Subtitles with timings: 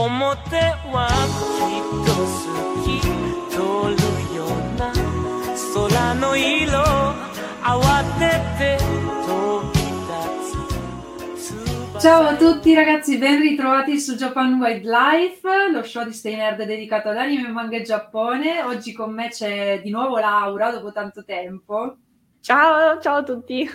[0.00, 0.56] 表
[0.92, 2.40] はきっと好
[2.84, 3.00] き
[3.50, 3.56] 通
[3.94, 4.48] るよう
[4.78, 4.92] な
[5.74, 6.80] 空の色
[7.62, 8.78] 慌てて
[9.26, 10.54] 飛び立
[11.52, 17.08] つ Ciao a tutti ragazzi, ben ritrovati su Japan Wildlife, lo show di Stay Nerd dedicato
[17.08, 18.62] ad anime, manga e Giappone.
[18.62, 21.96] Oggi con me c'è di nuovo Laura dopo tanto tempo.
[22.40, 23.68] Ciao, ciao a tutti.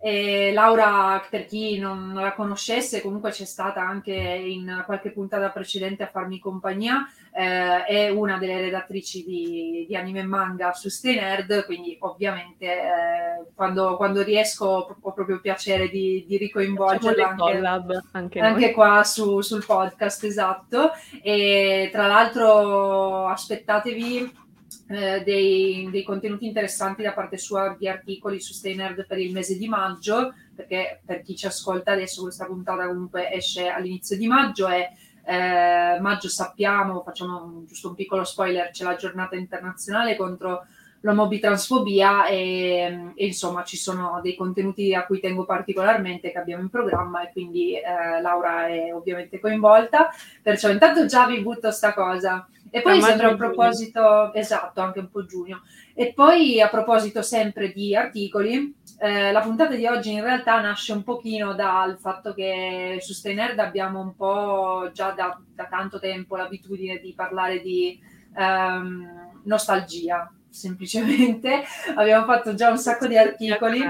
[0.00, 6.04] E Laura, per chi non la conoscesse, comunque c'è stata anche in qualche puntata precedente
[6.04, 11.16] a farmi compagnia, eh, è una delle redattrici di, di, anime e manga su Stay
[11.16, 18.40] Nerd, quindi ovviamente eh, quando, quando, riesco ho proprio piacere di, di ricoinvolgerla anche, anche,
[18.40, 20.92] anche qua su, sul podcast, esatto.
[21.20, 24.46] E tra l'altro aspettatevi
[24.88, 29.56] eh, dei, dei, contenuti interessanti da parte sua di articoli su Stay per il mese
[29.56, 34.68] di maggio, perché per chi ci ascolta adesso questa puntata comunque esce all'inizio di maggio
[34.68, 34.90] e
[35.24, 40.64] eh, maggio sappiamo, facciamo giusto un piccolo spoiler, c'è la giornata internazionale contro
[41.00, 46.70] l'omobitransfobia e, e, insomma ci sono dei contenuti a cui tengo particolarmente che abbiamo in
[46.70, 50.10] programma e quindi eh, Laura è ovviamente coinvolta,
[50.42, 52.48] perciò intanto già vi butto sta cosa.
[52.70, 55.62] E poi sempre a proposito, esatto, anche un po' giugno.
[55.94, 60.92] E poi a proposito sempre di articoli, eh, la puntata di oggi in realtà nasce
[60.92, 65.98] un pochino dal fatto che su Stay Nerd abbiamo un po' già da, da tanto
[65.98, 67.98] tempo l'abitudine di parlare di
[68.36, 71.62] um, nostalgia, semplicemente.
[71.96, 73.82] abbiamo fatto già un sacco di articoli.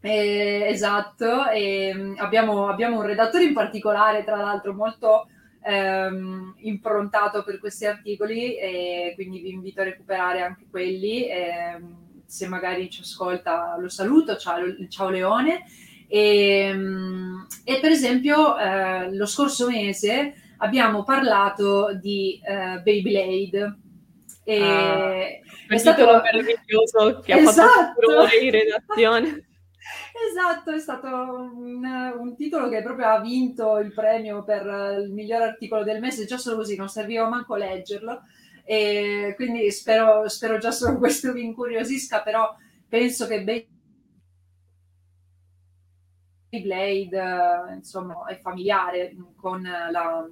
[0.00, 5.28] Eh, esatto, e abbiamo, abbiamo un redattore in particolare, tra l'altro, molto
[5.64, 11.28] ehm, improntato per questi articoli e quindi vi invito a recuperare anche quelli.
[11.28, 15.64] Ehm, se magari ci ascolta lo saluto, ciao, ciao Leone.
[16.06, 23.78] E, ehm, e, per esempio eh, lo scorso mese abbiamo parlato di eh, Beyblade.
[24.46, 27.60] E ah, è stato meraviglioso che esatto.
[27.60, 29.46] ha fatto furore in redazione.
[30.30, 34.64] Esatto, è stato un, un, titolo che proprio ha vinto il premio per
[35.02, 38.22] il miglior articolo del mese, già solo così, non serviva manco leggerlo.
[38.64, 42.56] E quindi spero, spero già solo questo vi incuriosisca, però
[42.88, 43.68] penso che
[46.50, 50.26] Beyblade insomma, è familiare con la,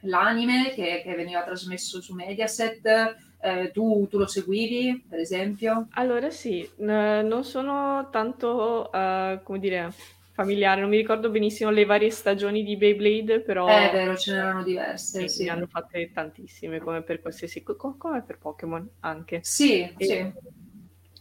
[0.00, 5.88] l'anime che, che veniva trasmesso su Mediaset eh, tu, tu, lo seguivi, per esempio?
[5.94, 9.92] Allora sì, n- non sono tanto, uh, come dire,
[10.32, 13.66] familiare, non mi ricordo benissimo le varie stagioni di Beyblade, però...
[13.66, 15.44] È vero, ce n'erano diverse, sì.
[15.44, 17.62] Ne hanno fatte tantissime, come per qualsiasi...
[17.62, 19.40] Co- come per Pokémon anche.
[19.42, 20.30] Sì, e, sì.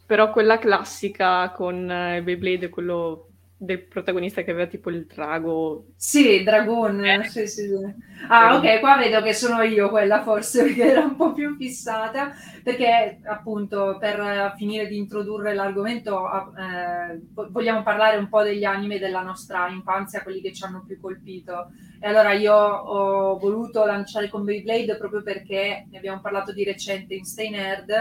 [0.06, 3.31] Però quella classica con uh, Beyblade, quello
[3.64, 5.90] del protagonista che aveva tipo il drago.
[5.96, 7.30] Sì, Dragon, eh.
[7.30, 7.94] sì, sì, sì.
[8.28, 12.32] Ah, ok, qua vedo che sono io quella forse, perché era un po' più fissata,
[12.64, 16.26] perché appunto per finire di introdurre l'argomento
[16.58, 17.22] eh,
[17.52, 21.70] vogliamo parlare un po' degli anime della nostra infanzia, quelli che ci hanno più colpito.
[22.00, 27.14] E allora io ho voluto lanciare con Beyblade proprio perché ne abbiamo parlato di recente
[27.14, 27.92] in Stay Nerd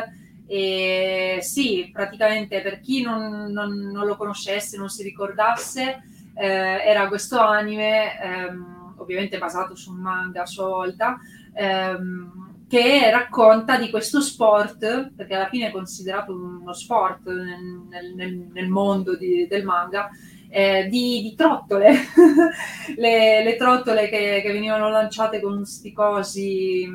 [0.53, 6.03] e sì, praticamente per chi non, non, non lo conoscesse, non si ricordasse,
[6.35, 11.21] eh, era questo anime, ehm, ovviamente basato su un manga a sua volta,
[11.55, 18.49] ehm, che racconta di questo sport, perché alla fine è considerato uno sport nel, nel,
[18.53, 20.11] nel mondo di, del manga,
[20.49, 21.93] eh, di, di, trottole,
[22.99, 26.89] le, le, trottole che, che, venivano lanciate con questi cosi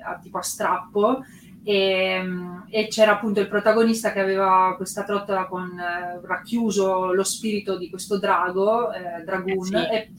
[0.00, 1.22] a, tipo a strappo
[1.68, 2.22] e,
[2.70, 7.90] e, c'era appunto il protagonista che aveva questa trottola con eh, racchiuso lo spirito di
[7.90, 9.90] questo drago, eh, Dragoon, eh sì.
[9.90, 10.10] e,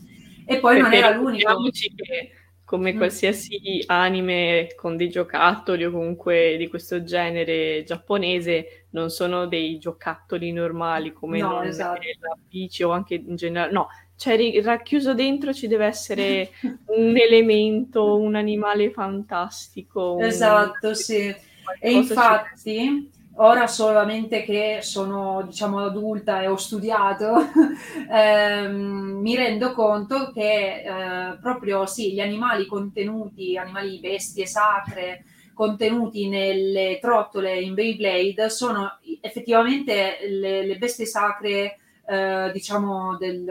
[0.56, 1.56] E poi non era l'unico.
[1.72, 2.32] Che
[2.66, 2.98] come mm.
[2.98, 10.52] qualsiasi anime con dei giocattoli o comunque di questo genere giapponese, non sono dei giocattoli
[10.52, 12.02] normali come no, esatto.
[12.20, 13.72] la bici o anche in generale.
[13.72, 16.50] No, cioè racchiuso dentro ci deve essere
[16.98, 20.20] un elemento, un animale fantastico.
[20.20, 20.96] Esatto, un...
[20.96, 21.34] sì.
[21.80, 23.10] E infatti
[23.40, 27.36] ora solamente che sono diciamo adulta e ho studiato,
[28.12, 35.24] ehm, mi rendo conto che eh, proprio sì, gli animali contenuti, animali bestie sacre,
[35.54, 43.44] contenuti nelle trottole in Beyblade sono effettivamente le, le bestie sacre, eh, diciamo, del,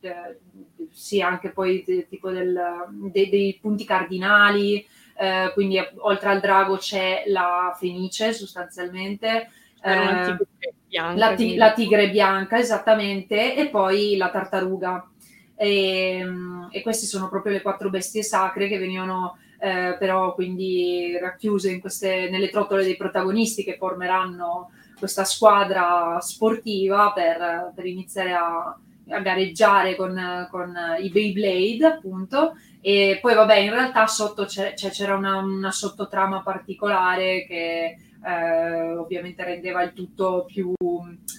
[0.00, 0.38] de,
[0.90, 2.60] sì, anche poi de, tipo del,
[2.90, 4.84] de, dei punti cardinali,
[5.16, 9.50] eh, quindi oltre al drago c'è la fenice sostanzialmente.
[9.82, 10.36] Eh,
[10.88, 15.08] bianca, la, ti- la, tigre bianca, esattamente, e poi la tartaruga.
[15.56, 16.26] E,
[16.70, 22.28] e, queste sono proprio le quattro bestie sacre che venivano eh, però quindi racchiuse queste,
[22.28, 28.76] nelle trottole dei protagonisti che formeranno questa squadra sportiva per, per iniziare a,
[29.08, 32.56] a gareggiare con, con, i Beyblade, appunto.
[32.80, 39.44] E poi, vabbè, in realtà sotto c'è, c'era una, una sottotrama particolare che eh, ovviamente
[39.44, 40.72] rendeva il tutto più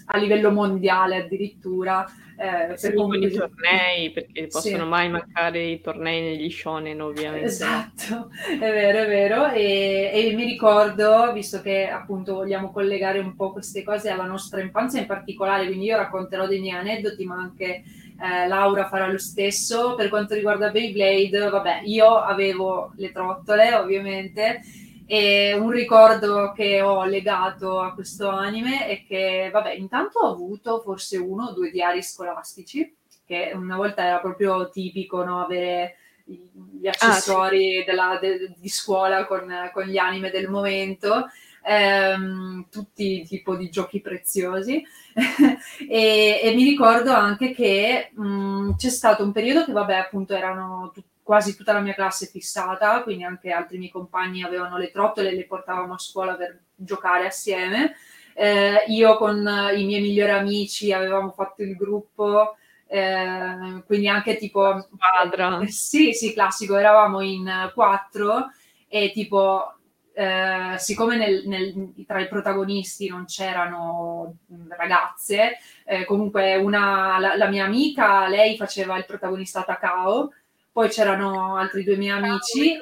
[0.08, 2.06] a livello mondiale addirittura.
[2.38, 4.90] Eh, sì, per con i tornei, perché possono sì.
[4.90, 7.46] mai mancare i tornei negli shonen ovviamente.
[7.46, 9.50] Esatto, è vero, è vero.
[9.52, 14.62] E, e, mi ricordo, visto che appunto vogliamo collegare un po' queste cose alla nostra
[14.62, 17.84] infanzia in particolare, quindi io racconterò dei miei aneddoti, ma anche
[18.20, 19.96] eh, Laura farà lo stesso.
[19.96, 24.62] Per quanto riguarda Beyblade, vabbè, io avevo le trottole ovviamente
[25.08, 30.80] e un ricordo che ho legato a questo anime è che, vabbè, intanto ho avuto
[30.82, 36.88] forse uno o due diari scolastici, che una volta era proprio tipico no, avere gli
[36.88, 37.86] accessori ah, sì.
[37.86, 41.28] della, de, di scuola con, con, gli anime del momento,
[41.64, 44.84] ehm, tutti tipo di giochi preziosi.
[45.88, 50.90] e, e, mi ricordo anche che mh, c'è stato un periodo che, vabbè, appunto erano
[50.92, 55.32] tutti quasi tutta la mia classe fissata, quindi anche altri miei compagni avevano le trottole
[55.32, 57.96] e le portavamo a scuola per giocare assieme.
[58.36, 59.38] Eh, io con
[59.76, 62.56] i miei migliori amici avevamo fatto il gruppo,
[62.86, 64.88] eh, quindi anche tipo...
[64.94, 65.62] Squadra.
[65.62, 68.52] Eh, sì, sì, classico, eravamo in quattro
[68.88, 69.72] e tipo...
[70.14, 74.36] Eh, siccome nel, nel, tra i protagonisti non c'erano
[74.70, 80.32] ragazze, eh, comunque una, la, la, mia amica, lei faceva il protagonista Takao,
[80.76, 82.76] poi c'erano altri due miei amici.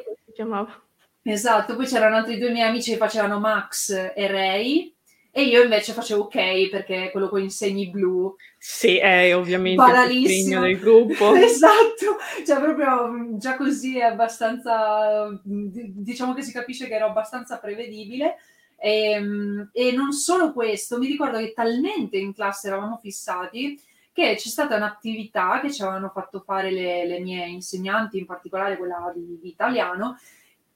[1.22, 4.96] Esatto, poi c'erano altri due miei amici che facevano Max e Ray.
[5.30, 8.36] E io invece facevo ok perché quello con i segni blu.
[8.58, 11.36] Sì, è ovviamente il segno del gruppo.
[11.38, 17.06] esatto, cioè proprio mm, già così è abbastanza, mm, diciamo che si capisce che ero
[17.06, 18.38] abbastanza prevedibile.
[18.76, 23.80] E, ehm, e non solo questo, mi ricordo che talmente in classe eravamo fissati
[24.14, 28.78] che c'è stata un'attività che ci avevano fatto fare le, le mie insegnanti, in particolare
[28.78, 30.18] quella di, di italiano,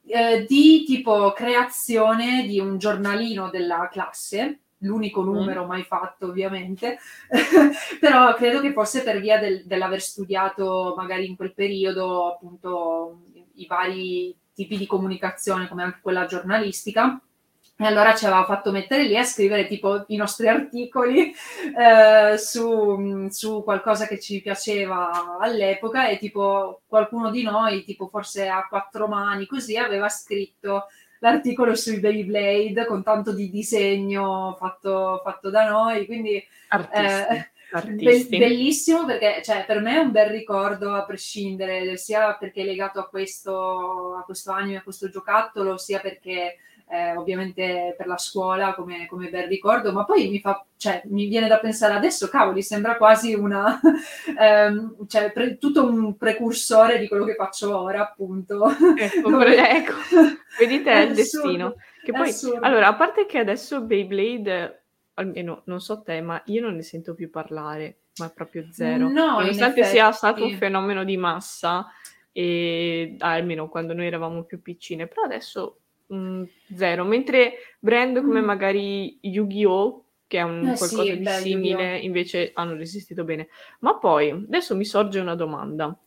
[0.08, 5.26] eh, di tipo creazione di un giornalino della classe, l'unico mm.
[5.26, 5.68] numero mm.
[5.68, 6.98] mai fatto ovviamente,
[8.00, 13.22] però credo che fosse per via del, dell'aver studiato magari in quel periodo appunto
[13.56, 17.22] i vari tipi di comunicazione come anche quella giornalistica
[17.80, 21.32] e allora ci aveva fatto mettere lì a scrivere tipo i nostri articoli
[21.78, 28.48] eh, su, su, qualcosa che ci piaceva all'epoca e tipo qualcuno di noi, tipo forse
[28.48, 30.88] a quattro mani così, aveva scritto
[31.20, 37.52] l'articolo sui Beyblade con tanto di disegno fatto, fatto da noi, quindi eh,
[37.94, 42.66] be- bellissimo perché cioè, per me è un bel ricordo a prescindere, sia perché è
[42.66, 46.58] legato a questo, a questo anime, a questo giocattolo, sia perché
[46.90, 51.28] eh, ovviamente per la scuola come, come, bel ricordo, ma poi mi, fa, cioè, mi
[51.28, 53.80] viene da pensare adesso, cavoli, sembra quasi una,
[54.40, 58.66] ehm, cioè, pre, tutto un precursore di quello che faccio ora, appunto.
[58.98, 59.70] Ecco, Dove...
[59.70, 59.94] ecco.
[60.60, 61.76] vedi te il destino.
[62.04, 64.84] Che poi, allora, a parte che adesso Beyblade,
[65.16, 69.10] almeno non so te, ma io non ne sento più parlare, ma proprio zero.
[69.10, 71.86] No, Nonostante sia stato un fenomeno di massa,
[72.32, 76.44] e, almeno quando noi eravamo più piccine, però adesso mh, mm,
[76.76, 78.46] zero, mentre brand come mm.
[78.46, 80.04] magari Yu-Gi-Oh!
[80.28, 82.06] che è un eh qualcosa sì, di beh, simile, Yu-Gi-Oh!
[82.06, 83.48] invece hanno resistito bene.
[83.80, 85.98] Ma poi, adesso mi sorge una domanda.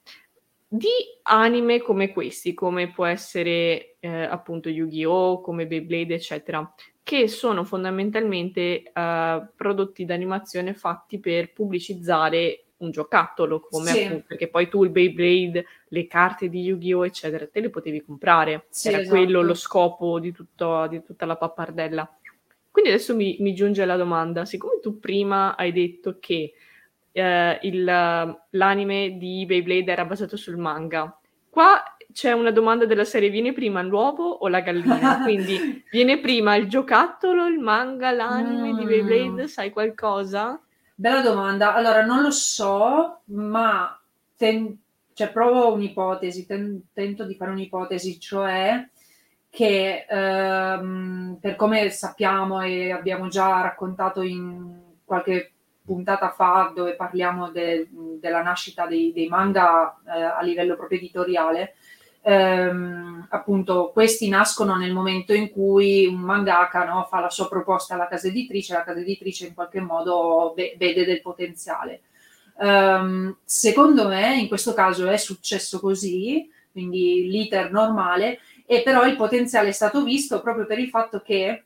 [0.72, 0.88] Di
[1.22, 8.84] anime come questi, come può essere eh, appunto Yu-Gi-Oh!, come Beyblade, eccetera, che sono fondamentalmente
[8.94, 14.02] uh, prodotti d'animazione fatti per pubblicizzare un giocattolo, come Sì.
[14.04, 17.04] appunto, perché poi tu il Beyblade, le carte di Yu-Gi-Oh!
[17.04, 18.66] eccetera, te le potevi comprare.
[18.70, 19.16] Sì, Era esatto.
[19.16, 22.16] quello lo scopo di, tutto- di tutta la pappardella.
[22.70, 26.52] Quindi adesso mi, mi giunge la domanda, siccome tu prima hai detto che
[27.12, 31.18] eh, il, l'anime di Beyblade era basato sul manga,
[31.48, 31.82] qua
[32.12, 35.20] c'è una domanda della serie, viene prima l'uovo o la gallina?
[35.22, 38.88] Quindi viene prima il giocattolo, il manga, l'anime di Mm.
[38.88, 40.60] Beyblade, sai qualcosa?
[41.00, 41.74] Bella domanda.
[41.74, 43.98] Allora, non lo so, ma
[44.36, 44.76] ten-
[45.14, 48.86] cioè, provo un'ipotesi, ten- tento di fare un'ipotesi, cioè
[49.48, 55.52] che ehm, per come sappiamo e abbiamo già raccontato in qualche
[55.84, 57.88] puntata fa dove parliamo de-
[58.20, 61.74] della nascita dei, dei manga eh, a livello proprio editoriale,
[62.22, 67.94] ehm, appunto questi nascono nel momento in cui un mangaka no, fa la sua proposta
[67.94, 72.02] alla casa editrice, la casa editrice in qualche modo ve- vede del potenziale.
[72.58, 79.16] Ehm, secondo me in questo caso è successo così, quindi l'iter normale, e però il
[79.16, 81.64] potenziale è stato visto proprio per il fatto che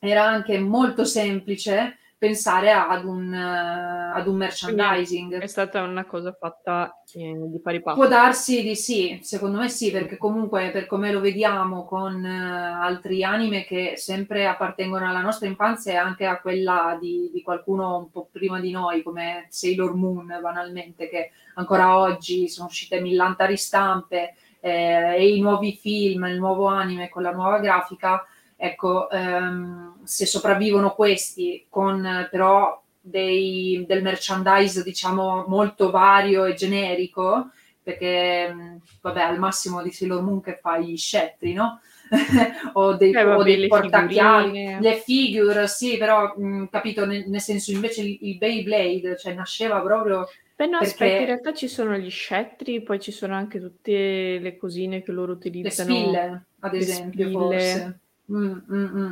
[0.00, 5.40] era anche molto semplice pensare ad un, eh, ad un merchandising.
[5.40, 7.96] È stata una cosa fatta eh, di pari passo.
[7.96, 12.78] Può darsi di sì, secondo me sì, perché comunque per come lo vediamo con eh,
[12.80, 17.98] altri anime che sempre appartengono alla nostra infanzia e anche a quella di, di qualcuno
[17.98, 23.44] un po' prima di noi, come Sailor Moon banalmente, che ancora oggi sono uscite millanta
[23.44, 28.26] ristampe eh, e i nuovi film, il nuovo anime con la nuova grafica,
[28.66, 36.54] ecco, ehm, se sopravvivono questi con eh, però dei- del merchandise diciamo molto vario e
[36.54, 37.50] generico,
[37.82, 41.80] perché mh, vabbè al massimo di Sailor Moon che fa gli scettri, no?
[42.74, 44.74] o dei, Eh, o vabbè, dei le portachiavi, figurine.
[44.76, 49.80] le figure, sì, però mh, capito, nel, nel senso invece il, il Beyblade, cioè nasceva
[49.82, 53.58] proprio Beh no, perché- aspetta, in realtà ci sono gli scettri, poi ci sono anche
[53.60, 55.70] tutte le cosine che loro le utilizzano.
[55.70, 57.30] spille, ad le esempio, spille.
[57.30, 58.00] forse.
[58.32, 59.10] Mm, mm, mm.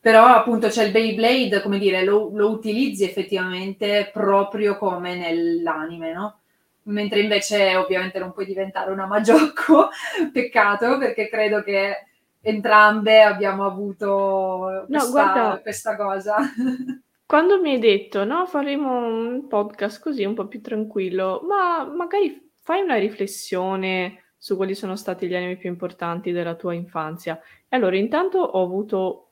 [0.00, 6.40] Però appunto c'è il Beyblade, come dire, lo, lo utilizzi effettivamente proprio come nell'anime, no?
[6.82, 9.88] Mentre invece ovviamente non puoi diventare una Magiocco,
[10.30, 12.06] peccato, perché credo che
[12.42, 16.36] entrambe abbiamo avuto questa, guarda- questa cosa.
[17.26, 22.52] Quando mi hai detto, no, faremo un podcast così un po' più tranquillo, ma magari
[22.60, 27.40] fai una riflessione su quali sono stati gli anime più importanti della tua infanzia.
[27.74, 29.30] Allora, intanto ho avuto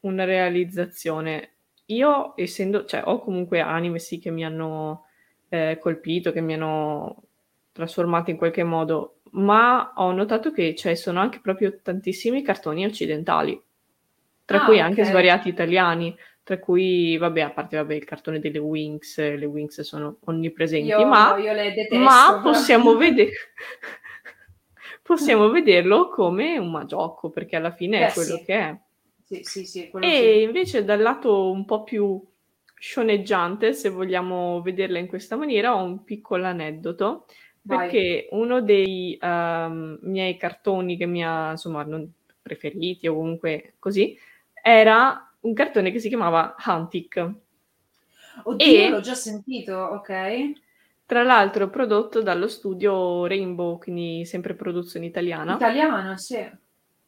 [0.00, 1.52] una realizzazione.
[1.86, 5.04] Io, essendo, cioè, ho comunque anime sì che mi hanno
[5.48, 7.22] eh, colpito, che mi hanno
[7.72, 13.60] trasformato in qualche modo, ma ho notato che cioè, sono anche proprio tantissimi cartoni occidentali,
[14.44, 15.08] tra Ah, cui anche ok.
[15.08, 20.16] svariati italiani tra cui, vabbè, a parte vabbè, il cartone delle Wings, le Wings sono
[20.24, 21.98] onnipresenti, Io, ma, io detesto.
[22.00, 23.30] ma possiamo, vede-
[25.08, 28.44] possiamo vederlo come un magiocco, perché alla fine è Beh, quello sì.
[28.44, 28.78] che è.
[29.24, 32.22] Sì, sì, sì, E invece dal lato un po' più
[32.78, 37.26] scioneggiante, se vogliamo vederla in questa maniera, ho un piccolo aneddoto,
[37.64, 37.88] Vai.
[37.88, 41.86] perché uno dei ehm, miei cartoni che mi ha, insomma,
[42.40, 44.16] preferiti o comunque così,
[44.62, 47.32] era un cartone che si chiamava Huntic.
[48.44, 50.52] Oddio, E- l'ho già sentito, ok.
[51.08, 55.54] Tra l'altro prodotto dallo studio Rainbow, quindi sempre produzione italiana.
[55.54, 56.46] Italiano, sì.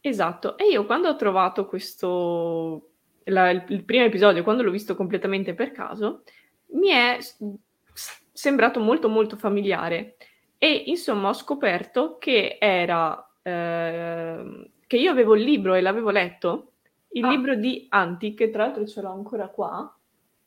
[0.00, 0.56] Esatto.
[0.56, 2.92] E io quando ho trovato questo,
[3.24, 6.22] la- il, il primo episodio, quando l'ho visto completamente per caso,
[6.68, 7.18] mi è
[8.32, 10.16] sembrato molto molto familiare.
[10.56, 16.72] E insomma ho scoperto che era, ehm, che io avevo il libro e l'avevo letto,
[17.10, 17.28] il Ah.
[17.30, 19.94] libro di Anti, che tra l'altro ce l'ho ancora qua,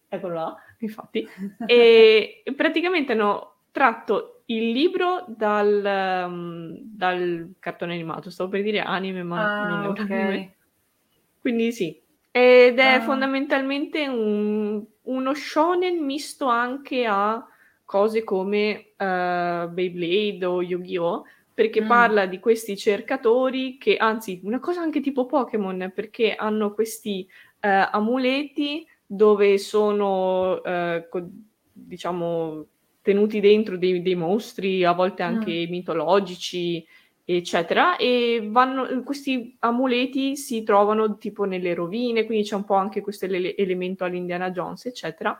[0.07, 1.27] eccolo là, infatti,
[1.65, 9.23] e praticamente hanno tratto il libro dal, ehm, dal cartone animato, stavo per dire anime,
[9.23, 10.09] ma non è Ah, un ok.
[10.09, 10.55] anime.
[11.39, 13.01] Quindi sì, ed è Ah.
[13.01, 17.45] fondamentalmente un- uno shonen misto anche a
[17.85, 21.23] cose come eh, Beyblade o Yu-Gi-Oh!
[21.53, 21.85] Perché Mm.
[21.85, 27.27] parla di questi cercatori che, anzi, una cosa anche tipo Pokémon, perché hanno questi
[27.59, 31.29] eh, amuleti dove sono, eh, co-
[31.71, 32.65] diciamo,
[33.01, 36.85] tenuti dentro dei, dei mostri, a volte anche mitologici,
[37.25, 43.01] eccetera, e vanno, questi amuleti si trovano tipo nelle rovine, quindi c'è un po' anche
[43.01, 45.37] questo ele- elemento all'Indiana Jones, eccetera,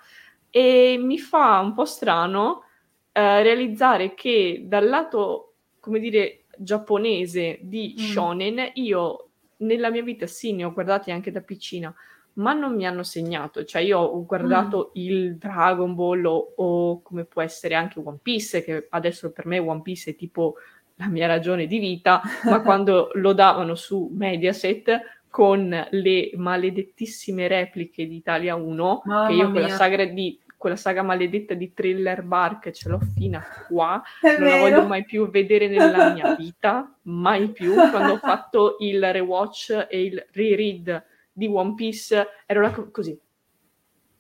[0.49, 2.63] e mi fa un po' strano
[3.11, 7.97] eh, realizzare che dal lato, come dire, giapponese di Mm.
[7.97, 11.93] shonen, io nella mia vita sì, ne ho guardati anche da piccina,
[12.35, 13.63] ma non mi hanno segnato.
[13.63, 15.01] Cioè, io ho guardato mm.
[15.01, 19.59] il Dragon Ball o, o, come può essere anche One Piece, che adesso per me
[19.59, 20.55] One Piece è tipo
[20.95, 28.07] la mia ragione di vita, ma quando lo davano su Mediaset con le maledettissime repliche
[28.07, 32.69] di Italia 1, Mamma che io quella saga, di, quella saga maledetta di Thriller Bark
[32.69, 34.55] ce l'ho fino a qua, è non vero.
[34.55, 37.73] la voglio mai più vedere nella mia vita, mai più.
[37.73, 43.19] Quando ho fatto il rewatch e il reread di One Piece, ero là co- così.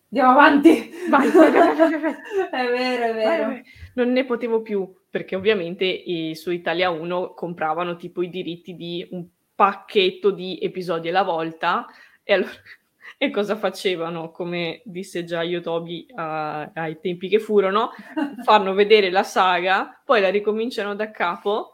[0.09, 0.91] Andiamo avanti.
[1.09, 2.13] Vai, vai, vai, vai, vai.
[2.51, 3.61] È vero, è vero.
[3.95, 6.03] Non ne potevo più, perché ovviamente
[6.35, 11.85] su Italia 1 compravano tipo i diritti di un pacchetto di episodi alla volta
[12.23, 12.51] e allora
[13.17, 17.91] e cosa facevano, come disse già Yotobi uh, ai tempi che furono,
[18.43, 21.72] fanno vedere la saga, poi la ricominciano da capo,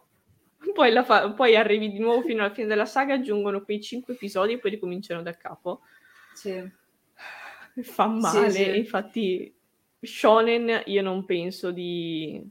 [0.73, 4.53] poi, fa- poi, arrivi di nuovo fino alla fine della saga, aggiungono quei cinque episodi
[4.53, 5.81] e poi ricominciano da capo.
[6.33, 6.77] Sì.
[7.81, 8.77] Fa male, sì, sì.
[8.77, 9.55] infatti
[10.01, 12.41] Shonen io non penso di...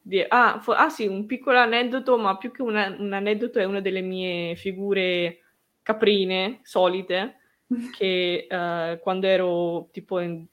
[0.00, 0.24] di...
[0.26, 3.80] Ah, fo- ah, sì, un piccolo aneddoto, ma più che una, un aneddoto è una
[3.80, 5.38] delle mie figure
[5.82, 7.36] caprine solite
[7.96, 10.46] che uh, quando ero tipo in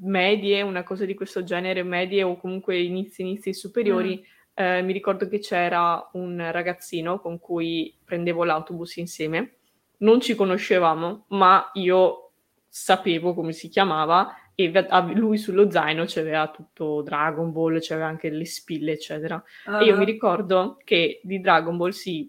[0.00, 4.37] medie, una cosa di questo genere, medie o comunque inizi, inizi superiori, mm.
[4.58, 9.58] Eh, mi ricordo che c'era un ragazzino con cui prendevo l'autobus insieme.
[9.98, 12.32] Non ci conoscevamo, ma io
[12.66, 14.72] sapevo come si chiamava e
[15.14, 19.40] lui sullo zaino c'aveva tutto Dragon Ball, c'aveva anche le spille, eccetera.
[19.66, 19.78] Uh-huh.
[19.78, 20.06] E io mi ah.
[20.06, 22.28] ricordo che di Dragon Ball sì,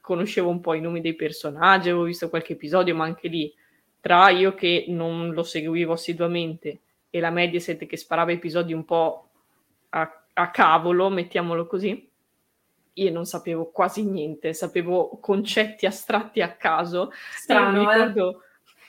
[0.00, 3.54] conoscevo un po' i nomi dei personaggi, avevo visto qualche episodio, ma anche lì,
[4.00, 9.28] tra io che non lo seguivo assiduamente e la Mediaset che sparava episodi un po'
[9.90, 12.10] a, a cavolo, mettiamolo così,
[12.92, 17.10] io non sapevo quasi niente, sapevo concetti astratti a caso.
[17.36, 17.92] Strano, mi eh?
[17.92, 18.36] ricordo eh?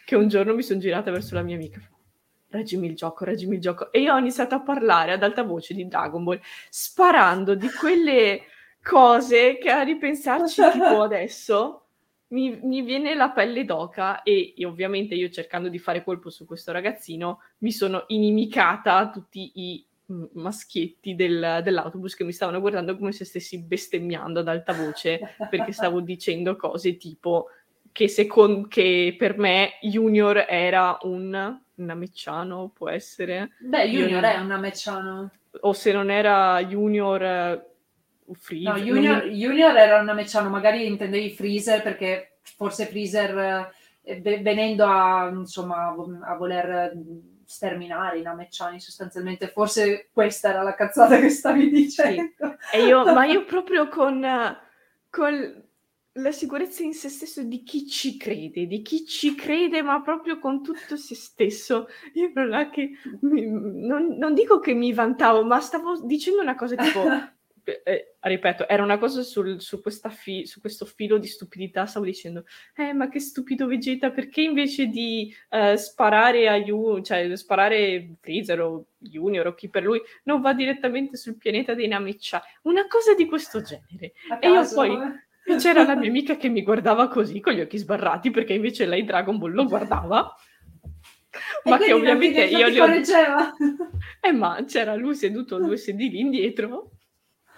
[0.05, 1.81] che un giorno mi sono girata verso la mia amica
[2.51, 3.91] reggimi il gioco, reggimi il gioco.
[3.91, 6.39] E io ho iniziato a parlare ad alta voce di Dragon Ball,
[6.69, 8.41] sparando di quelle
[8.81, 11.83] cose che a ripensarci tipo adesso
[12.29, 16.45] mi, mi, viene la pelle d'oca e, e, ovviamente io cercando di fare colpo su
[16.45, 19.85] questo ragazzino mi sono inimicata tutti i
[20.33, 25.71] maschietti del, dell'autobus che mi stavano guardando come se stessi bestemmiando ad alta voce perché
[25.71, 27.47] stavo dicendo cose tipo
[27.91, 33.51] che, second, che per me Junior era un Namecciano, può essere?
[33.59, 35.31] Beh, Junior è un Namecciano.
[35.61, 37.65] O se non era Junior
[38.33, 38.73] Freezer.
[38.73, 39.33] No, Junior, non...
[39.33, 46.35] Junior era una mecciano, magari intendevi Freezer perché forse Freezer eh, venendo a, insomma, a
[46.35, 46.93] voler
[47.49, 52.57] sterminare i namecciani sostanzialmente, forse questa era la cazzata che stavi dicendo.
[52.71, 52.77] Sì.
[52.77, 54.23] Io, ma io proprio con,
[55.09, 55.63] con
[56.11, 60.37] la sicurezza in se stesso di chi ci crede, di chi ci crede, ma proprio
[60.37, 61.87] con tutto se stesso.
[62.13, 62.31] Io
[62.69, 67.01] che mi, non, non, dico che mi vantavo, ma stavo dicendo una cosa tipo
[67.83, 72.45] eh, ripeto, era una cosa sul, su, fi- su, questo filo di stupidità, stavo dicendo,
[72.75, 78.61] eh, ma che stupido Vegeta, perché invece di uh, sparare a Yu, cioè sparare Freezer
[78.61, 82.43] o Junior o chi per lui, non va direttamente sul pianeta dei Namecha?
[82.63, 84.13] Una cosa di questo genere.
[84.39, 84.97] e io poi...
[85.57, 89.03] C'era la mia amica che mi guardava così, con gli occhi sbarrati, perché invece lei
[89.03, 90.35] Dragon Ball lo guardava.
[91.65, 92.87] ma che ovviamente io gli ho...
[94.21, 96.91] Eh, ma c'era lui seduto due sedili indietro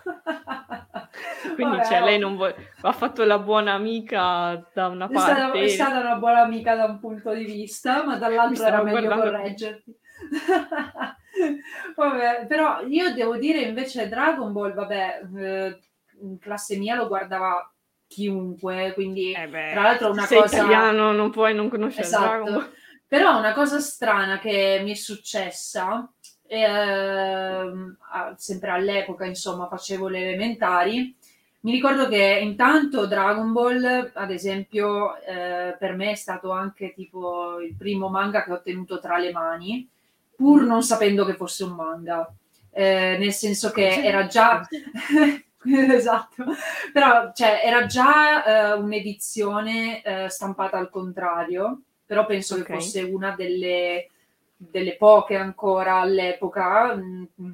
[1.56, 2.72] quindi Vabbè, cioè, lei non vuole...
[2.82, 5.36] ha fatto la buona amica da una è parte.
[5.36, 9.02] Stata, è stata una buona amica da un punto di vista, ma dall'altro era meglio
[9.02, 9.38] guardando...
[9.38, 10.00] correggerti.
[11.96, 15.80] vabbè, però io devo dire invece Dragon Ball, vabbè, eh,
[16.22, 17.74] in classe mia lo guardava
[18.08, 20.58] chiunque, quindi eh beh, tra l'altro una sei cosa...
[20.58, 22.24] italiano non puoi non conoscere esatto.
[22.26, 22.74] Dragon Ball.
[23.08, 26.10] Però una cosa strana che mi è successa
[26.52, 27.72] eh,
[28.36, 31.16] sempre all'epoca, insomma, facevo le elementari.
[31.62, 37.60] Mi ricordo che intanto Dragon Ball, ad esempio, eh, per me è stato anche tipo
[37.60, 39.88] il primo manga che ho tenuto tra le mani,
[40.36, 42.30] pur non sapendo che fosse un manga.
[42.74, 44.66] Eh, nel senso che era già
[45.64, 46.46] esatto,
[46.92, 52.66] però cioè, era già eh, un'edizione eh, stampata al contrario, però penso okay.
[52.66, 54.10] che fosse una delle
[54.70, 57.52] delle poche ancora all'epoca, mm, mm,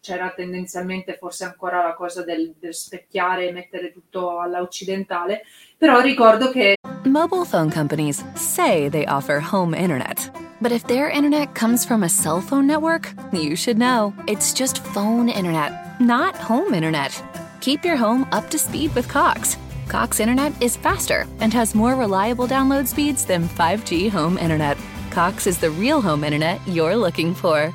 [0.00, 5.42] c'era tendenzialmente forse ancora la cosa del, del specchiare e mettere tutto alla occidentale,
[5.76, 6.74] però ricordo che...
[7.04, 10.30] Mobile phone companies say they offer home internet.
[10.60, 14.12] But if their internet comes from a cell phone network, you should know.
[14.26, 17.20] It's just phone internet, not home internet.
[17.60, 19.56] Keep your home up to speed with Cox.
[19.88, 24.76] Cox Internet is faster and has more reliable download speeds than 5G home internet.
[25.12, 27.70] Cox is the real home internet you're looking for.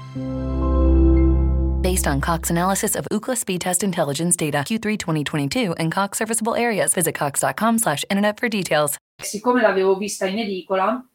[1.84, 6.56] Based on Cox analysis of Ookla speed test intelligence data Q3 2022 and Cox serviceable
[6.56, 8.98] areas, visit cox.com/internet for details.
[9.22, 11.06] Siccome l'avevo vista in edicola,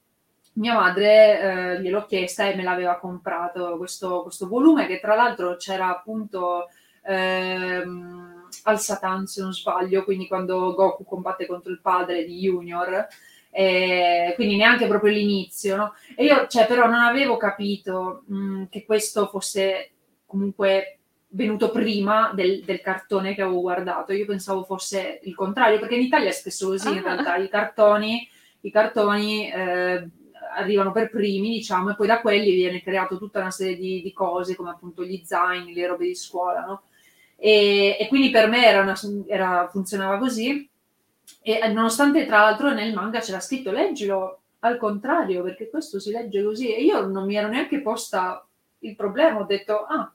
[0.52, 5.56] mia madre eh, gliel'ho chiesta e me l'aveva comprato questo, questo volume che tra l'altro
[5.56, 6.68] c'era appunto
[7.04, 13.08] ehm, al Satan se non sbaglio, quindi quando Goku combatte contro il padre di Junior,
[13.54, 15.94] eh, quindi neanche proprio l'inizio, no?
[16.16, 19.90] E io, cioè, però non avevo capito mh, che questo fosse
[20.24, 24.14] comunque venuto prima del, del, cartone che avevo guardato.
[24.14, 26.92] Io pensavo fosse il contrario, perché in Italia è spesso così, ah.
[26.92, 28.26] in realtà i cartoni,
[28.62, 30.08] i cartoni eh,
[30.56, 34.12] arrivano per primi, diciamo, e poi da quelli viene creato tutta una serie di, di
[34.14, 36.82] cose, come appunto gli zaini, le robe di scuola, no?
[37.36, 38.94] E, e quindi per me era una,
[39.26, 40.70] era, funzionava così.
[41.42, 46.42] E nonostante tra l'altro nel manga c'era scritto leggilo al contrario, perché questo si legge
[46.42, 46.72] così.
[46.72, 48.46] E io non mi ero neanche posta
[48.80, 50.10] il problema, ho detto, ah,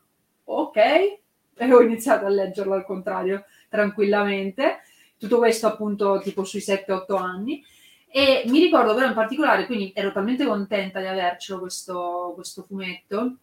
[0.45, 0.77] ok,
[1.57, 4.81] e ho iniziato a leggerlo al contrario, tranquillamente.
[5.17, 7.63] Tutto questo appunto tipo sui 7-8 anni.
[8.09, 13.35] E mi ricordo però in particolare, quindi ero talmente contenta di avercelo questo, questo fumetto,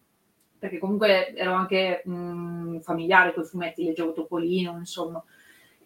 [0.59, 5.23] perché comunque ero anche mh, familiare con i fumetti, leggevo Topolino, insomma.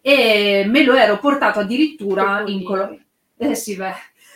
[0.01, 3.05] E me lo ero portato addirittura in Colonia.
[3.37, 3.95] Eh sì, beh,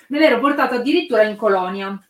[0.08, 2.00] me l'ero portato addirittura in Colonia.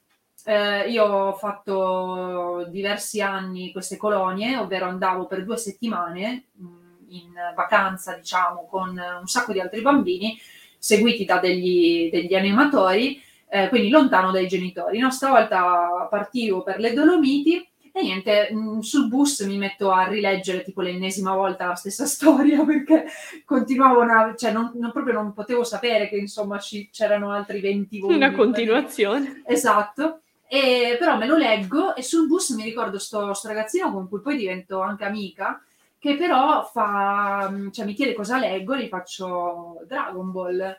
[0.45, 6.67] Eh, io ho fatto diversi anni queste colonie, ovvero andavo per due settimane mh,
[7.11, 10.39] in vacanza, diciamo, con un sacco di altri bambini,
[10.79, 14.99] seguiti da degli, degli animatori, eh, quindi lontano dai genitori.
[14.99, 20.63] No, stavolta partivo per le Dolomiti e niente, mm, sul bus mi metto a rileggere
[20.63, 23.05] tipo l'ennesima volta la stessa storia perché
[23.45, 27.99] continuavo, una, cioè non, non, proprio non potevo sapere che insomma ci, c'erano altri 20
[28.01, 28.17] volumi.
[28.17, 29.43] Una continuazione.
[29.47, 30.21] Esatto.
[30.47, 34.21] E, però me lo leggo e sul bus mi ricordo sto, sto ragazzino con cui
[34.21, 35.63] poi divento anche amica
[36.03, 40.79] che però fa, mm, cioè mi chiede cosa leggo, gli faccio Dragon Ball.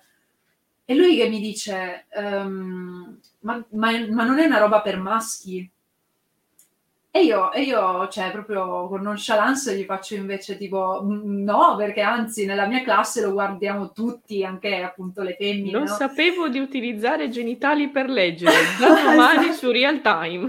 [0.84, 5.72] E lui che mi dice, um, ma, ma, ma, non è una roba per maschi?
[7.16, 12.02] E io, e io, cioè, proprio con nonchalance gli faccio invece tipo, mm, no, perché
[12.02, 15.74] anzi nella mia classe lo guardiamo tutti, anche appunto le femmine.
[15.74, 15.94] Non no?
[15.94, 19.58] sapevo di utilizzare genitali per leggere, da domani esatto.
[19.58, 20.40] su real time.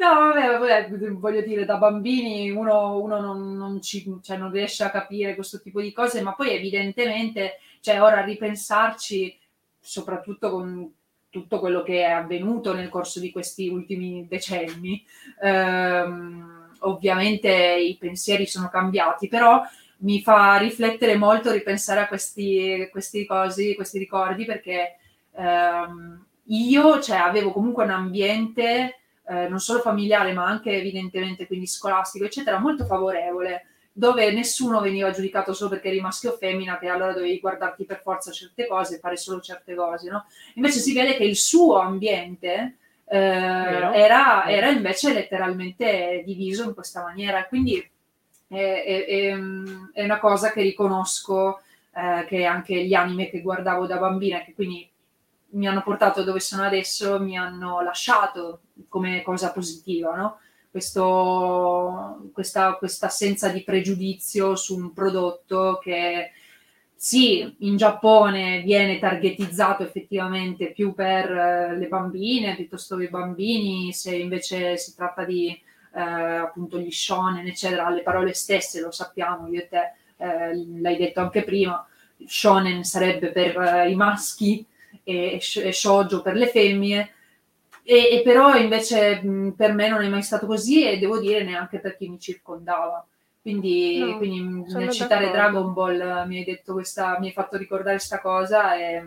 [0.00, 4.82] No, vabbè, vabbè, voglio dire, da bambini uno, uno non, non, ci, cioè, non riesce
[4.82, 9.38] a capire questo tipo di cose, ma poi evidentemente, cioè, ora a ripensarci,
[9.78, 10.92] soprattutto con
[11.34, 15.04] tutto quello che è avvenuto nel corso di questi ultimi decenni.
[15.42, 19.60] Ehm, ovviamente i pensieri sono cambiati, però
[19.98, 24.96] mi fa riflettere molto ripensare a questi, questi, cosi, questi ricordi perché
[25.32, 31.66] ehm, io cioè, avevo comunque un ambiente eh, non solo familiare ma anche evidentemente quindi
[31.66, 36.88] scolastico eccetera molto favorevole dove nessuno veniva giudicato solo perché eri maschio o femmina, che
[36.88, 40.26] allora dovevi guardarti per forza certe cose fare solo certe cose, no?
[40.54, 47.02] Invece si vede che il suo ambiente eh, era, era, invece letteralmente diviso in questa
[47.02, 47.78] maniera, quindi
[48.48, 49.36] è, è, è,
[49.92, 51.60] è una cosa che riconosco
[51.92, 54.90] eh, che anche gli anime che guardavo da bambina, che quindi
[55.50, 60.38] mi hanno portato dove sono adesso, mi hanno lasciato come cosa positiva, no?
[60.74, 66.32] Questo, questa, assenza di pregiudizio su un prodotto che
[66.96, 73.92] sì, in Giappone viene targetizzato effettivamente più per eh, le bambine piuttosto che i bambini,
[73.92, 75.56] se invece si tratta di
[75.94, 80.96] eh, appunto gli shonen, eccetera, le parole stesse lo sappiamo, io e te eh, l'hai
[80.96, 81.86] detto anche prima,
[82.26, 84.66] shonen sarebbe per eh, i maschi
[85.04, 87.10] e, e shoujo per le femmine,
[87.84, 91.44] e, e però invece mh, per me non è mai stato così e devo dire
[91.44, 93.06] neanche per chi mi circondava.
[93.42, 97.96] Quindi, no, quindi nel citare Dragon Ball mi hai detto questa, mi hai fatto ricordare
[97.96, 99.06] questa cosa e,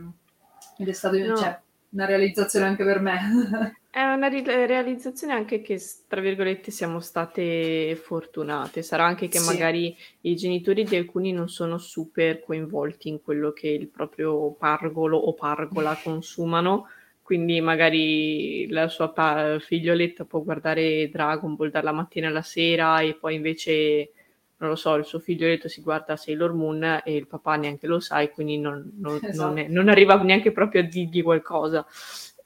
[0.78, 1.36] ed è stata no.
[1.36, 1.60] cioè,
[1.90, 3.76] una realizzazione anche per me.
[3.98, 8.84] È una ri- realizzazione anche che, tra virgolette, siamo state fortunate.
[8.84, 9.48] Sarà anche che sì.
[9.48, 15.18] magari i genitori di alcuni non sono super coinvolti in quello che il proprio pargolo
[15.18, 16.90] o pargola consumano
[17.28, 23.16] quindi magari la sua pa- figlioletta può guardare Dragon Ball dalla mattina alla sera e
[23.16, 24.12] poi invece,
[24.60, 28.00] non lo so, il suo figlioletto si guarda Sailor Moon e il papà neanche lo
[28.00, 29.46] sa e quindi non, non, esatto.
[29.46, 31.86] non, è, non arriva neanche proprio a dirgli qualcosa.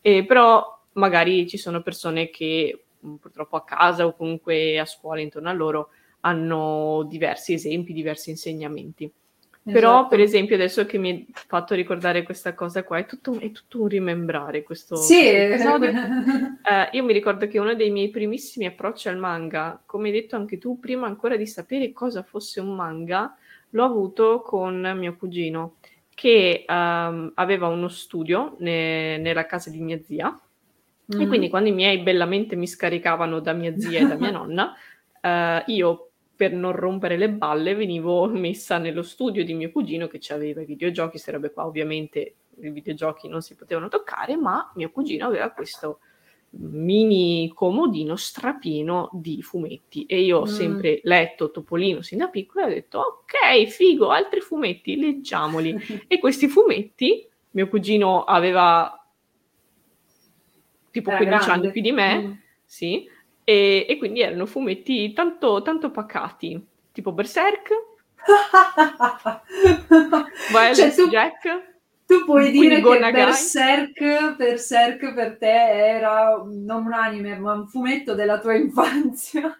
[0.01, 5.21] E, però magari ci sono persone che mm, purtroppo a casa o comunque a scuola
[5.21, 5.89] intorno a loro
[6.21, 9.13] hanno diversi esempi, diversi insegnamenti.
[9.63, 10.07] Però, esatto.
[10.07, 13.81] per esempio, adesso che mi hai fatto ricordare questa cosa qua, è tutto, è tutto
[13.81, 15.91] un rimembrare questo, Sì, episodio.
[16.63, 20.35] Eh, io mi ricordo che uno dei miei primissimi approcci al manga, come hai detto
[20.35, 23.35] anche tu, prima ancora di sapere cosa fosse un manga,
[23.71, 25.77] l'ho avuto con mio cugino,
[26.13, 30.39] che ehm, aveva uno studio ne- nella casa di mia zia.
[31.17, 31.49] E quindi Mm.
[31.49, 34.73] quando i miei bellamente mi scaricavano da mia zia e da mia nonna,
[35.19, 36.10] eh, io
[36.41, 40.65] per non rompere le balle venivo messa nello studio di mio cugino che aveva i
[40.65, 45.99] videogiochi, robe qua ovviamente i videogiochi non si potevano toccare, ma mio cugino aveva questo
[46.53, 50.45] mini comodino strapieno di fumetti e io ho Mm.
[50.47, 55.75] sempre letto Topolino sin da piccola e ho detto ok, figo, altri fumetti, leggiamoli.
[56.07, 58.97] E questi fumetti, mio cugino aveva
[60.89, 61.63] tipo Era 15 grande.
[61.65, 62.31] anni più di me, Mm.
[62.65, 63.07] sì,
[63.43, 67.69] e, e quindi erano fumetti tanto, tanto pacati, tipo Berserk,
[70.51, 71.73] Violet Cioè, tu, Jack,
[72.05, 73.11] tu puoi quindi dire che.
[73.11, 79.55] Berserk, Berserk per te era non un anime, ma un fumetto della tua infanzia.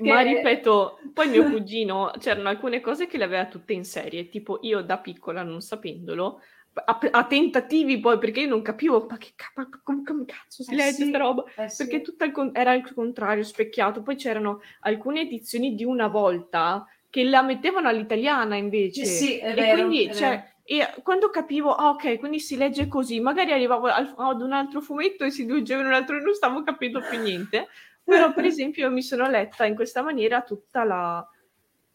[0.00, 4.28] Ma Che- ripeto, poi mio cugino, c'erano alcune cose che le aveva tutte in serie,
[4.28, 6.40] tipo io da piccola, non sapendolo,
[6.72, 10.72] a, a tentativi poi, perché io non capivo, ma che ma come, come cazzo si
[10.72, 11.44] Eh legge sì, roba?
[11.56, 11.76] eh sì.
[11.76, 14.02] Perché tutto al con- era al contrario, specchiato.
[14.02, 19.02] Poi c'erano alcune edizioni di una volta che la mettevano all'italiana invece.
[19.02, 23.18] Eh sì, e vero, quindi, cioè, e quando capivo, ah ok, quindi si legge così,
[23.20, 26.34] magari arrivavo al- ad un altro fumetto e si leggeva in un altro e non
[26.34, 27.66] stavo capendo più niente.
[28.04, 31.26] Però, per esempio, io mi sono letta in questa maniera tutta la,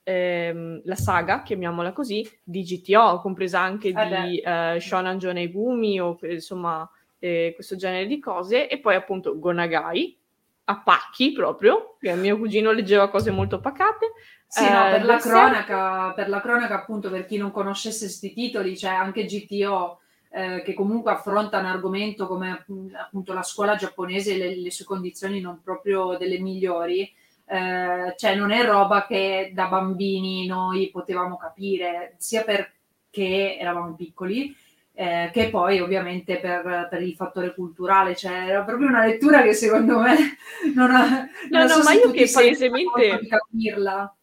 [0.06, 6.18] ehm, la saga, chiamiamola così, di GTO, compresa anche Eh di eh, Shonan Jonegumi o
[6.22, 6.90] eh, insomma
[7.20, 10.18] eh, questo genere di cose, e poi appunto Gonagai,
[10.66, 14.14] a pacchi proprio, che mio cugino leggeva cose molto pacate.
[14.48, 18.06] Sì, no, Eh, per la Berserk- cronaca, per la cronaca, appunto, per chi non conoscesse
[18.06, 20.00] questi titoli, c'è anche GTO,
[20.32, 24.72] eh, che comunque affronta un argomento come appu- appunto la scuola giapponese e le, le
[24.72, 27.12] sue condizioni non proprio delle migliori.
[27.48, 34.56] Eh, cioè, non è roba che da bambini noi potevamo capire, sia perché eravamo piccoli,
[34.94, 38.16] eh, che poi ovviamente per, per il fattore culturale.
[38.16, 40.16] Cioè, era proprio una lettura che secondo me
[40.74, 41.28] non ha.
[41.50, 44.16] No, non no, so ma io che palesemente di capirla.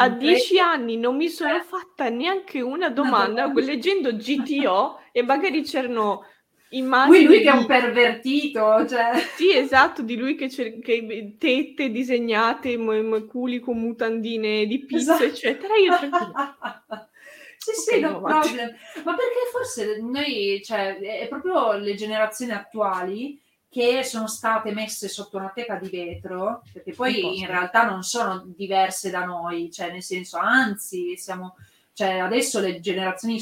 [0.00, 1.60] A dieci anni non mi sono Eh.
[1.60, 6.24] fatta neanche una domanda leggendo GTO e magari c'erano
[6.70, 9.12] immagini lui che è un pervertito, cioè...
[9.36, 14.78] Sì, esatto, di lui che, cer- che tette disegnate, mo- mo- culi con mutandine di
[14.80, 15.24] pizza, Esatto.
[15.24, 15.74] eccetera.
[15.76, 15.92] Io
[17.58, 18.48] sì, Ok, sì, no avanti.
[18.48, 18.74] problem.
[19.04, 25.36] Ma perché forse noi, cioè, è proprio le generazioni attuali che sono state messe sotto
[25.36, 30.02] una teca di vetro, perché poi in realtà non sono diverse da noi, cioè nel
[30.02, 31.56] senso, anzi, siamo,
[31.98, 33.40] cioè adesso le generazioni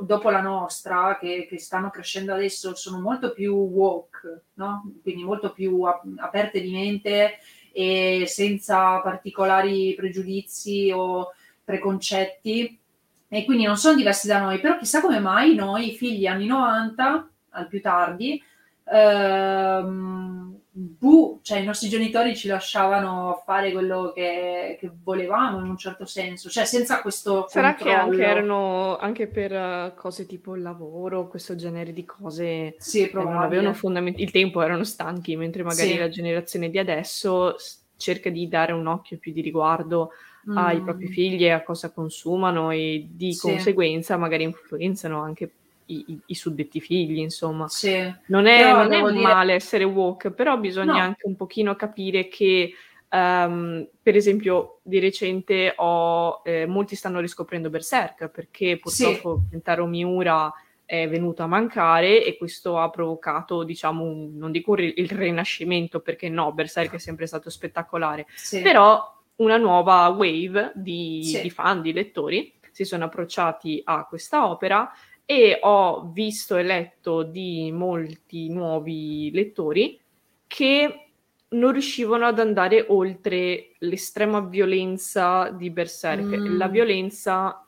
[0.00, 4.90] dopo la nostra, che, che stanno crescendo adesso, sono molto più woke, no?
[5.02, 7.32] Quindi molto più ap- aperte di mente
[7.70, 12.80] e senza particolari pregiudizi o preconcetti
[13.28, 17.30] e quindi non sono diversi da noi, però chissà come mai noi, figli anni 90,
[17.50, 18.42] al più tardi,
[18.84, 25.76] ehm, buh, cioè i nostri genitori ci lasciavano fare quello che, che volevamo in un
[25.76, 28.10] certo senso, cioè senza questo Sarà che controllo.
[28.10, 33.10] anche erano anche per eh, cose tipo il lavoro, questo genere di cose Sì, eh,
[33.12, 33.44] non probabile.
[33.44, 35.98] avevano fondament- il tempo, erano stanchi, mentre magari Sì.
[35.98, 37.54] la generazione di adesso
[37.98, 40.10] cerca di dare un occhio più di riguardo
[40.56, 40.84] ai Mm.
[40.84, 43.40] propri figli e a cosa consumano e di Sì.
[43.48, 45.48] conseguenza magari influenzano anche
[45.92, 47.68] i, i- i suddetti figli, insomma.
[47.68, 47.92] Sì.
[48.26, 50.98] Non è, Però non è un dire- male essere woke, però bisogna No.
[50.98, 52.72] anche un pochino capire che,
[53.08, 60.52] ehm, per esempio, di recente ho, eh, molti stanno riscoprendo Berserk perché purtroppo Kentaro Miura
[60.84, 66.28] è venuto a mancare e questo ha provocato, diciamo, un- non dico il rinascimento perché
[66.28, 68.60] no, Berserk è sempre stato spettacolare, Sì.
[68.60, 69.00] però
[69.36, 71.40] una nuova wave di, Sì.
[71.40, 74.90] di fan, di lettori si sono approcciati a questa opera
[75.24, 79.98] e ho visto e letto di molti nuovi lettori
[80.46, 81.06] che
[81.48, 86.56] non riuscivano ad andare oltre l'estrema violenza di Berserk, Mm.
[86.56, 87.66] la violenza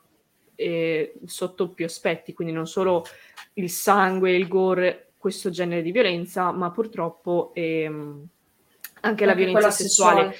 [0.56, 3.04] eh, sotto più aspetti, quindi non solo
[3.54, 8.26] il sangue, il gore, questo genere di violenza, ma purtroppo ehm,
[9.00, 10.32] anche la Anche violenza quella sessuale.
[10.32, 10.36] sessuale.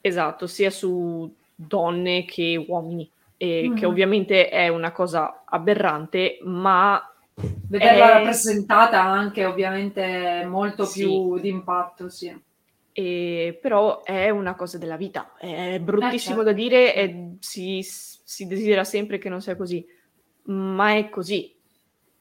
[0.00, 3.90] Esatto, sia su donne che uomini, e che Mhm.
[3.92, 7.02] ovviamente è una cosa aberrante, ma
[7.68, 11.02] Vederla è- rappresentata anche ovviamente molto Sì.
[11.04, 12.36] più d'impatto, sì.
[12.92, 15.34] e- però è una cosa della vita.
[15.38, 16.50] È bruttissimo certo.
[16.50, 19.86] da dire, e si, si desidera sempre che non sia così,
[20.46, 21.54] ma è così.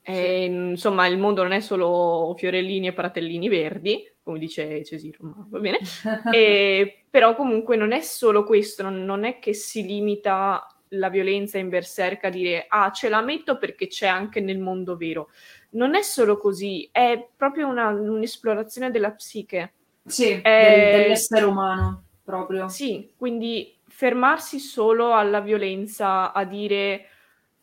[0.03, 5.47] E, insomma, il mondo non è solo fiorellini e pratellini verdi, come dice Cesiro, ma
[5.49, 5.79] va bene.
[6.33, 11.57] e, però comunque non è solo questo, non, non, è che si limita la violenza
[11.57, 15.29] in berserk a dire ah ce la metto perché c'è anche nel mondo vero.
[15.71, 19.73] Non è solo così, è proprio una, un'esplorazione della psiche.
[20.05, 21.03] Sì, è...
[21.03, 22.67] dell'essere umano proprio.
[22.67, 27.07] Sì, quindi fermarsi solo alla violenza, a dire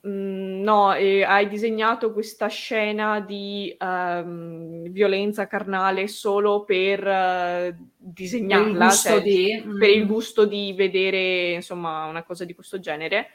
[0.07, 8.87] mm, no, eh, hai disegnato questa scena di um, violenza carnale solo per uh, disegnarla,
[8.87, 9.63] per il, cioè, di...
[9.67, 9.79] mm.
[9.79, 13.31] per il gusto di vedere insomma una cosa di questo genere.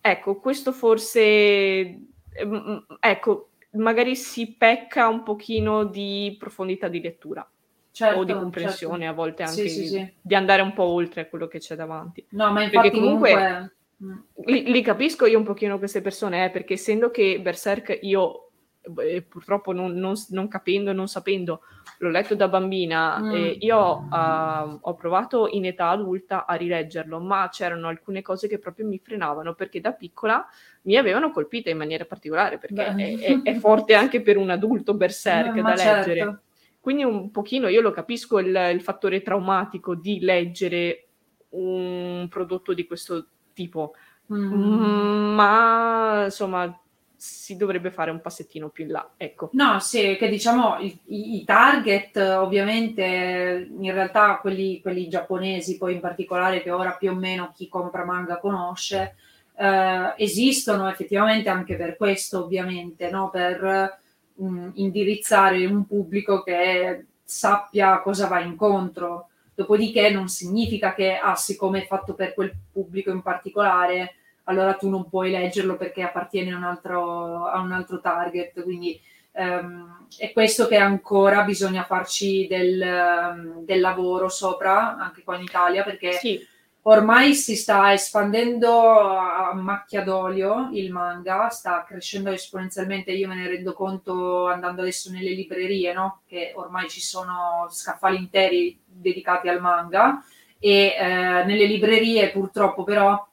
[0.00, 1.98] Ecco, questo forse,
[2.44, 7.48] mm, ecco, magari si pecca un pochino di profondità di lettura
[7.96, 9.12] certo, o di comprensione, certo.
[9.12, 10.12] a volte anche sì, sì, sì.
[10.20, 12.24] di andare un po' oltre quello che c'è davanti.
[12.30, 13.75] No, ma infatti perché comunque, comunque...
[14.04, 14.18] Mm.
[14.44, 18.50] Li, li, capisco io un pochino queste persone, eh, perché essendo che Berserk io
[18.98, 21.62] eh, purtroppo non, non, non, capendo non sapendo,
[21.98, 23.34] l'ho letto da bambina mm.
[23.34, 28.58] e io uh, ho provato in età adulta a rileggerlo, ma c'erano alcune cose che
[28.58, 30.46] proprio mi frenavano perché da piccola
[30.82, 34.94] mi avevano colpita in maniera particolare, perché è, è, è, forte anche per un adulto
[34.94, 36.08] Berserk da certo.
[36.08, 36.40] leggere.
[36.80, 41.08] Quindi un pochino io lo capisco il, il fattore traumatico di leggere
[41.48, 43.94] un prodotto di questo tipo,
[44.32, 45.34] mm.
[45.34, 46.78] ma insomma
[47.16, 49.10] si dovrebbe fare un passettino più in là.
[49.16, 49.48] Ecco.
[49.52, 56.00] No, sì, che diciamo i, i target ovviamente in realtà quelli, quelli, giapponesi poi in
[56.00, 59.16] particolare che ora più o meno chi compra manga conosce,
[59.56, 63.30] eh, esistono effettivamente anche per questo ovviamente, no?
[63.30, 63.98] per
[64.34, 69.28] mh, indirizzare un pubblico che sappia cosa va incontro.
[69.56, 74.90] Dopodiché non significa che, ah, siccome è fatto per quel pubblico in particolare, allora tu
[74.90, 78.62] non puoi leggerlo perché appartiene a un altro, a un altro target.
[78.62, 79.00] Quindi
[79.32, 85.44] um, è questo che ancora bisogna farci del, um, del, lavoro sopra, anche qua in
[85.44, 86.54] Italia, perché sì
[86.88, 93.48] ormai si sta espandendo a macchia d'olio il manga, sta crescendo esponenzialmente, io me ne
[93.48, 96.20] rendo conto andando adesso nelle librerie, no?
[96.26, 100.24] che ormai ci sono scaffali interi dedicati al manga
[100.58, 103.26] e eh, nelle librerie purtroppo però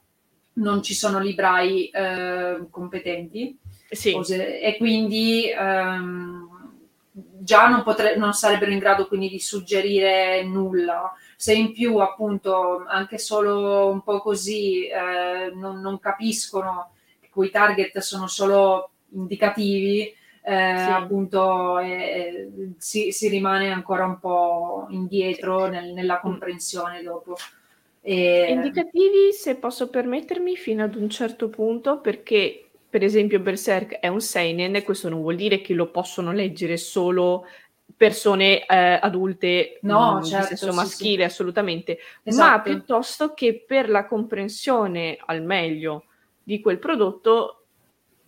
[0.53, 3.57] non ci sono librai eh, competenti
[3.89, 4.13] sì.
[4.13, 6.43] e quindi ehm,
[7.11, 12.85] già non, potre- non sarebbero in grado quindi di suggerire nulla se in più appunto
[12.87, 20.13] anche solo un po' così eh, non, non, capiscono che quei target sono solo indicativi,
[20.45, 20.91] eh, sì.
[20.91, 27.35] appunto eh, si, si, rimane ancora un po' indietro nel, nella comprensione dopo.
[28.01, 28.47] E...
[28.49, 34.19] Indicativi, se posso permettermi, fino ad un certo punto, perché per esempio Berserk è un
[34.19, 37.47] seinen e questo non vuol dire che lo possono leggere solo
[37.95, 41.31] persone eh, adulte no, mh, certo, di sesso maschile, sì.
[41.31, 42.49] assolutamente, esatto.
[42.49, 46.03] ma piuttosto che per la comprensione al meglio
[46.43, 47.62] di quel prodotto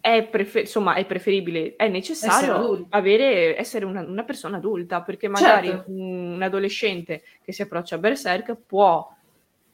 [0.05, 5.27] è, prefer- insomma, è preferibile, è necessario essere, avere, essere una, una, persona adulta, perché
[5.27, 5.89] magari certo.
[5.89, 9.11] un, adolescente che si approccia a Berserk può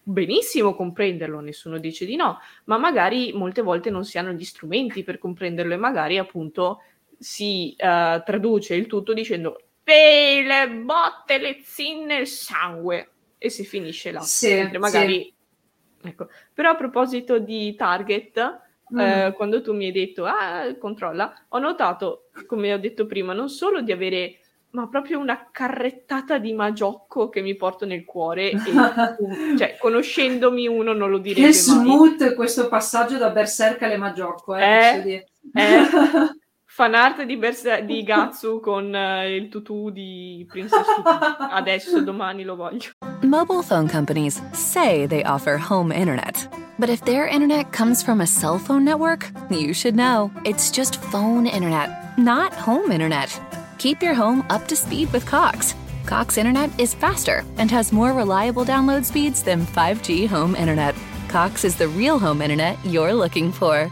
[0.02, 5.04] benissimo comprenderlo, nessuno dice di no, ma magari molte volte non si hanno gli strumenti
[5.04, 6.82] per comprenderlo e magari appunto
[7.20, 14.12] si uh, traduce il tutto dicendo le botte, le zinne, il sangue e si finisce
[14.12, 14.22] là.
[14.22, 15.24] Sì, magari...
[15.24, 16.08] Sì.
[16.08, 16.30] Ecco.
[16.54, 18.99] Però a proposito di Target, mm.
[18.99, 23.49] eh, quando tu mi hai detto, ah, controlla, ho notato, come ho detto prima, non
[23.49, 24.38] solo di avere
[24.71, 28.58] ma proprio una carrettata di magiocco che mi porto nel cuore e
[29.58, 32.36] cioè, conoscendomi uno non lo direbbe che smooth mai.
[32.36, 35.88] questo passaggio da Berserk alle magiocco eh, eh, eh
[36.73, 41.10] fan art di, Berse- di Gatsu con uh, il tutù di Princess Tutu.
[41.51, 42.91] Adesso, domani lo voglio.
[43.23, 46.47] Mobile phone companies say they offer home internet.
[46.79, 50.31] But if their internet comes from a cell phone network, you should know.
[50.45, 53.29] It's just phone internet, not home internet.
[53.77, 55.75] Keep your home up to speed with Cox.
[56.05, 60.95] Cox Internet is faster and has more reliable download speeds than 5G home internet.
[61.28, 63.91] Cox is the real home internet you're looking for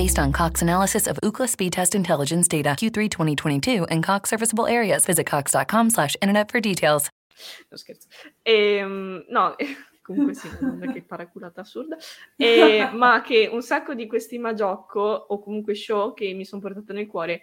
[0.00, 4.66] based on Cox analysis of Ookla speed test intelligence data Q3 2022 and Cox serviceable
[4.66, 5.04] areas.
[5.04, 7.10] Visit cox.com slash internet for details.
[7.70, 8.08] No scherzo.
[8.42, 9.56] Ehm, no,
[10.02, 11.98] comunque sì, non che paraculata assurda,
[12.34, 16.94] e, ma che un sacco di questi magiocco o comunque show che mi sono portato
[16.94, 17.42] nel cuore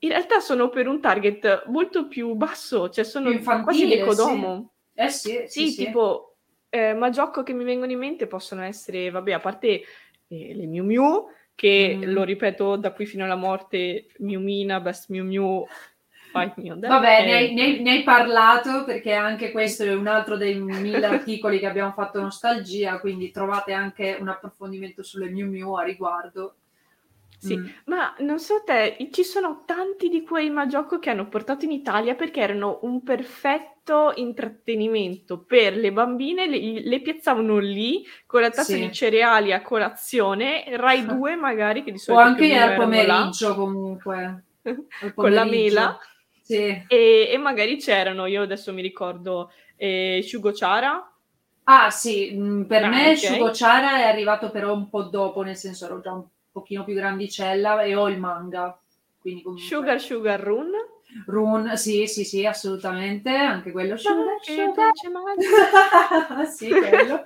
[0.00, 4.72] in realtà sono per un target molto più basso, cioè sono quasi Nekodomo.
[4.92, 5.00] Sì.
[5.00, 6.38] Eh sì, sì, sì tipo
[6.70, 9.82] eh, Magiocco che mi vengono in mente possono essere, vabbè, a parte
[10.28, 12.02] eh, le Miu Miu, che mm.
[12.04, 15.64] lo ripeto da qui fino alla morte, Miu Mina, Best Miu Miu,
[16.30, 16.90] Fight Me on That.
[16.90, 21.06] Vabbè, ne hai, ne, ne hai, parlato perché anche questo è un altro dei mille
[21.06, 26.56] articoli che abbiamo fatto nostalgia, quindi trovate anche un approfondimento sulle Miu Miu a riguardo.
[27.38, 27.66] Sì, mm.
[27.86, 32.14] ma non so te, ci sono tanti di quei Magioco che hanno portato in Italia
[32.14, 33.73] perché erano un perfetto
[34.14, 38.80] intrattenimento per le bambine, le, le piazzavano lì con la tazza sì.
[38.80, 42.22] di cereali a colazione, Rai 2 magari che di solito...
[42.22, 43.54] O anche al pomeriggio là.
[43.54, 44.44] comunque.
[45.14, 45.98] con la mela.
[46.40, 46.84] Sì.
[46.86, 50.24] E, e, magari c'erano, io adesso mi ricordo, eh,
[50.54, 51.10] Chara.
[51.64, 53.16] Ah sì, mm, per ah, me okay.
[53.16, 56.94] Shugo Chara è arrivato però un po' dopo, nel senso ero già un pochino più
[56.94, 58.78] grandicella e ho il manga.
[59.20, 59.58] Comunque...
[59.58, 60.70] Sugar Sugar Run?
[61.26, 63.96] Run, sì, sì, sì, assolutamente, anche quello.
[63.96, 64.90] Sugar, sugar.
[66.48, 67.22] sì, quello.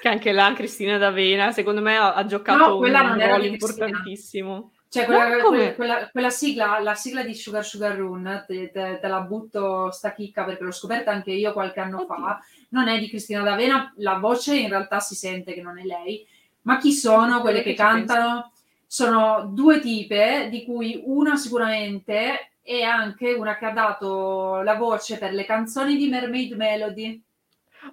[0.00, 4.72] che anche là Cristina D'Avena, secondo me, ha, ha giocato no, un ruolo importantissimo.
[4.88, 9.08] Cioè, quella, quella, quella, quella, sigla, la sigla di Sugar Sugar Run, te, te, te,
[9.08, 12.06] la butto sta chicca perché l'ho scoperta anche io qualche anno Oddio.
[12.06, 12.40] fa.
[12.70, 16.26] Non è di Cristina D'Avena, la voce in realtà si sente che non è lei.
[16.62, 18.52] Ma chi sono quelle che, che cantano?
[18.86, 25.18] Sono due tipe, di cui una sicuramente è anche una che ha dato la voce
[25.18, 27.22] per le canzoni di Mermaid Melody.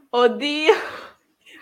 [0.10, 0.74] Oddio!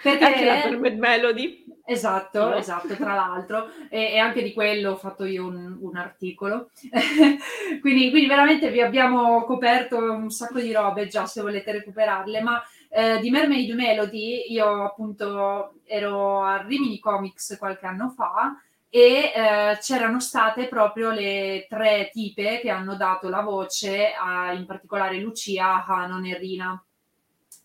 [0.02, 2.56] Perché anche la Mermaid Melody Esatto, no.
[2.56, 6.70] esatto, tra l'altro, e, e, anche di quello ho fatto io un, un articolo.
[7.82, 12.64] quindi, quindi, veramente vi abbiamo coperto un sacco di robe già se volete recuperarle, ma
[12.90, 18.56] eh, di Mermaid Melody io appunto ero a Rimini Comics qualche anno fa
[18.94, 24.66] e eh, c'erano state proprio le tre tipe che hanno dato la voce a, in
[24.66, 26.86] particolare Lucia, Hanon e Rina.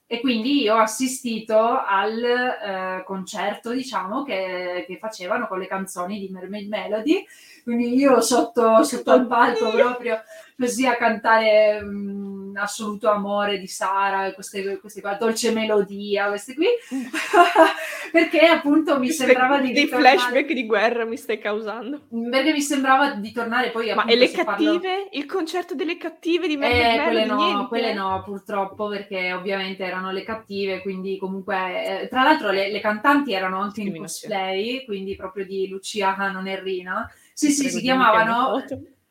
[0.07, 6.21] E quindi io ho assistito al eh, concerto, diciamo, che, che, facevano con le canzoni
[6.21, 7.27] di Mermaid Melody,
[7.67, 10.23] quindi io sotto, sotto al palco proprio
[10.57, 16.69] così a cantare um, assoluto amore di Sara, queste, queste qua, dolce melodia, queste qui,
[18.13, 19.73] perché appunto mi sembrava di...
[19.73, 20.17] Dei tornare...
[20.17, 22.03] flashback di guerra mi stai causando.
[22.31, 23.93] Perché mi sembrava di tornare poi...
[23.95, 24.79] Ma e le cattive?
[24.79, 25.09] Parlo...
[25.11, 27.67] Il concerto delle cattive di Mermaid eh, quelle no, niente.
[27.67, 32.03] quelle no, purtroppo, perché ovviamente erano le cattive, quindi comunque...
[32.03, 36.47] Eh, tra l'altro le, le, cantanti erano anche in cosplay, quindi proprio di Lucia Hanon
[36.47, 37.11] e Rina.
[37.37, 38.65] Sì, sì, si chiamavano...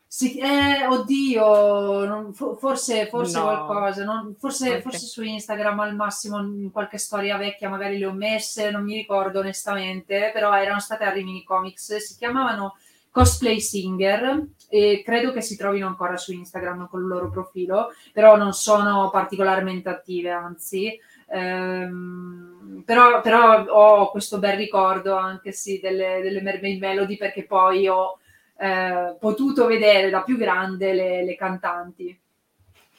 [0.07, 3.43] Sì, eh, oddio, non, forse, forse no.
[3.43, 4.81] qualcosa, non, forse, okay.
[4.81, 8.95] forse, su Instagram al massimo in qualche storia vecchia magari le ho messe, non mi
[8.95, 12.77] ricordo onestamente, però erano state a Rimini Comics, si chiamavano
[13.11, 18.37] Cosplay Singer e credo che si trovino ancora su Instagram con il loro profilo, però
[18.37, 20.97] non sono particolarmente attive, anzi.
[21.27, 27.87] Ehm, però, però, ho questo bel ricordo anche sì delle, delle Mermaid Melody perché poi
[27.87, 28.19] ho
[28.57, 32.19] eh, potuto vedere da più grande le, le cantanti.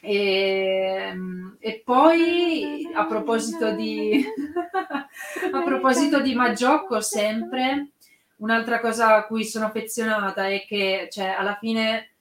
[0.01, 1.15] E,
[1.59, 4.25] e, poi a proposito di
[5.53, 7.89] a proposito di Maggiocco sempre
[8.37, 12.16] un'altra cosa a cui sono affezionata è che cioè, alla fine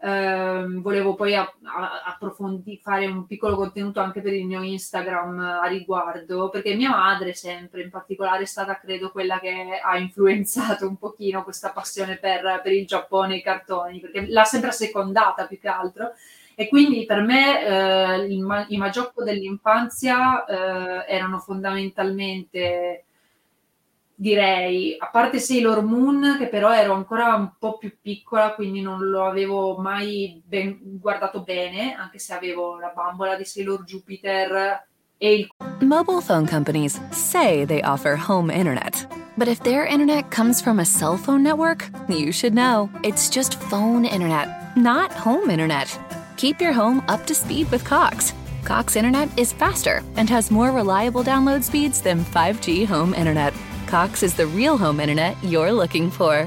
[0.00, 6.50] Ehm, volevo poi approfondire, fare un piccolo contenuto anche per il mio Instagram a riguardo,
[6.50, 11.42] perché mia madre sempre in particolare è stata credo quella che ha influenzato un pochino
[11.42, 15.68] questa passione per, per il Giappone e i cartoni, perché l'ha sempre secondata più che
[15.68, 16.12] altro.
[16.54, 23.04] E quindi per me eh, il, i Magiocco dell'infanzia eh, erano fondamentalmente
[24.20, 29.08] direi, a parte Sailor Moon, che però ero ancora un po' più piccola, quindi non
[29.08, 35.34] lo avevo mai ben, guardato bene, anche se avevo la bambola di Sailor Jupiter e
[35.34, 35.48] il...
[35.80, 39.06] Mobile phone companies say they offer home internet.
[39.36, 42.90] But if their internet comes from a cell phone network, you should know.
[43.04, 45.96] It's just phone internet, not home internet.
[46.36, 48.32] Keep your home up to speed with Cox.
[48.64, 53.54] Cox internet is faster and has more reliable download speeds than 5G home internet.
[53.88, 56.46] Cox is the real home internet you're looking for.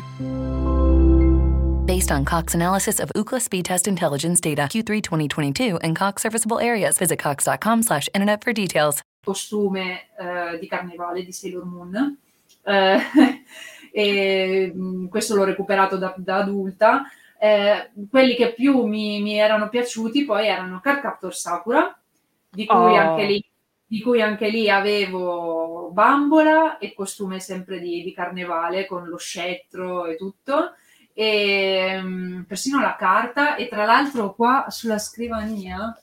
[1.87, 6.59] Based on Cox analysis of Ookla speed test intelligence data Q3 2022 and Cox serviceable
[6.59, 9.01] areas, visit cox.com/internet for details.
[9.25, 12.17] Costume uh, di carnevale di Sailor Moon.
[12.63, 12.99] Uh,
[13.91, 17.01] e mm, questo l'ho recuperato da, da adulta.
[17.39, 21.99] Eh, quelli che più mi, mi, erano piaciuti poi erano Card Captor Sakura,
[22.47, 22.95] di cui oh.
[22.95, 23.50] anche lì
[23.91, 30.05] di cui anche lì avevo bambola e costume sempre di, di carnevale con lo scettro
[30.05, 30.75] e tutto,
[31.13, 33.57] e um, persino la carta.
[33.57, 35.93] E tra l'altro, qua sulla scrivania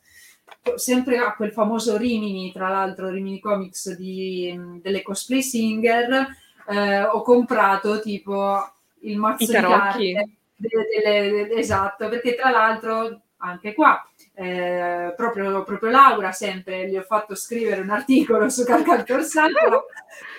[0.75, 6.29] sempre a quel famoso Rimini, tra l'altro Rimini Comics di, delle cosplay singer,
[6.69, 8.71] eh, ho comprato tipo
[9.01, 10.29] il mazzo di carte.
[10.57, 14.07] Delle, delle, esatto, perché tra l'altro anche qua
[14.41, 19.87] eh, proprio, proprio, Laura sempre gli ho fatto scrivere un articolo su Calcantor Sacro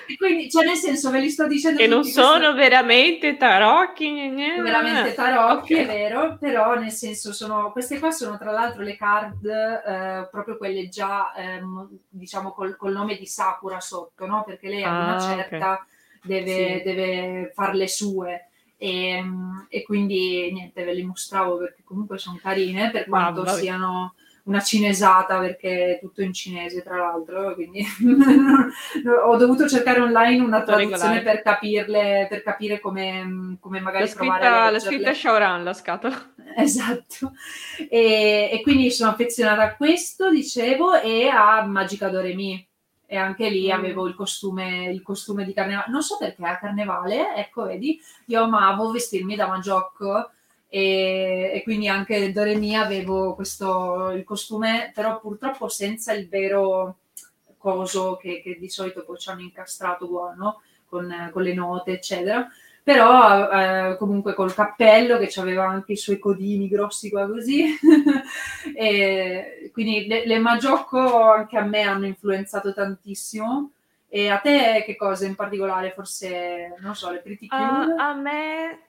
[0.08, 2.54] e quindi cioè nel senso ve li sto dicendo che non sono questo...
[2.54, 4.32] veramente tarocchi
[4.62, 5.84] veramente tarocchi okay.
[5.84, 10.56] è vero però nel senso sono queste qua sono tra l'altro le card eh, proprio
[10.56, 14.46] quelle già ehm, diciamo col, col, nome di Sakura sotto no?
[14.46, 15.86] perché lei ah, ad una certa okay.
[16.22, 16.84] deve, sì.
[16.86, 18.49] deve far le sue
[18.82, 23.48] e, ehm, e, quindi niente, ve li mostravo perché comunque sono carine per quanto ah,
[23.50, 24.14] siano
[24.44, 27.86] una cinesata perché è tutto in cinese tra l'altro quindi
[29.26, 34.72] ho dovuto cercare online una traduzione per capirle per capire come, come magari la scritta,
[34.72, 36.34] la scritta Shaoran la scatola.
[36.60, 37.34] Esatto.
[37.90, 42.69] E, e, quindi sono affezionata a questo dicevo e a Magica Doremi
[43.12, 43.72] e anche lì mm.
[43.72, 45.90] avevo il costume, il costume di carnevale.
[45.90, 50.30] Non so perché a carnevale, ecco, vedi, io amavo vestirmi da Magiocco
[50.68, 56.98] e, e quindi anche Doremi avevo questo, il costume, però purtroppo senza il vero
[57.58, 60.62] coso che, che di solito poi ci hanno incastrato qua, no?
[60.86, 62.48] con, con le note, eccetera
[62.90, 67.66] però eh, comunque col cappello che aveva anche i suoi codini grossi qua così
[68.74, 73.74] e quindi le, le Magiocco anche a me hanno influenzato tantissimo
[74.08, 77.94] e a te che cosa in particolare forse non so le Pretty Cure?
[77.94, 78.80] Uh, a me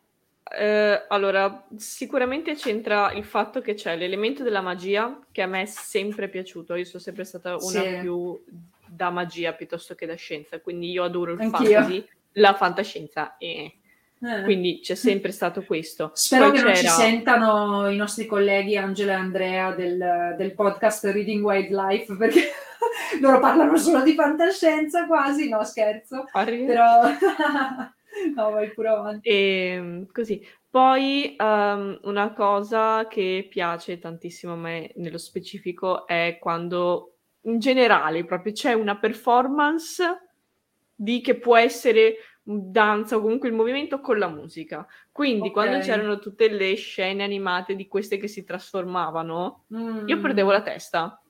[0.51, 5.67] eh, allora, sicuramente c'entra il fatto che c'è l'elemento della magia che a me è
[5.67, 6.75] sempre piaciuto.
[6.75, 7.99] Io sono sempre stata una sì.
[8.01, 8.43] più
[8.85, 11.71] da magia piuttosto che da scienza, quindi io adoro il Anch'io.
[11.71, 13.75] fantasy, la fantascienza e
[14.23, 14.43] eh.
[14.43, 16.11] Quindi c'è sempre stato questo.
[16.13, 16.73] Spero Poi che c'era...
[16.73, 22.51] non ci sentano i nostri colleghi Angela e Andrea del, del podcast Reading Wildlife perché
[23.21, 26.27] loro parlano solo di fantascienza quasi, no scherzo.
[26.33, 26.67] Arri.
[26.67, 27.03] Però
[28.37, 29.29] no, vai pure avanti.
[29.29, 29.35] E,
[29.75, 30.47] ehm, così.
[30.69, 37.15] Poi um, una cosa che piace tantissimo a me nello specifico è quando
[37.45, 40.05] in generale proprio c'è una performance
[40.95, 42.17] di che può essere
[42.59, 44.87] danza o comunque il movimento con la musica.
[45.13, 45.53] Quindi okay.
[45.53, 50.09] quando c'erano tutte le scene animate di queste che si trasformavano, mm.
[50.09, 51.23] io perdevo la testa.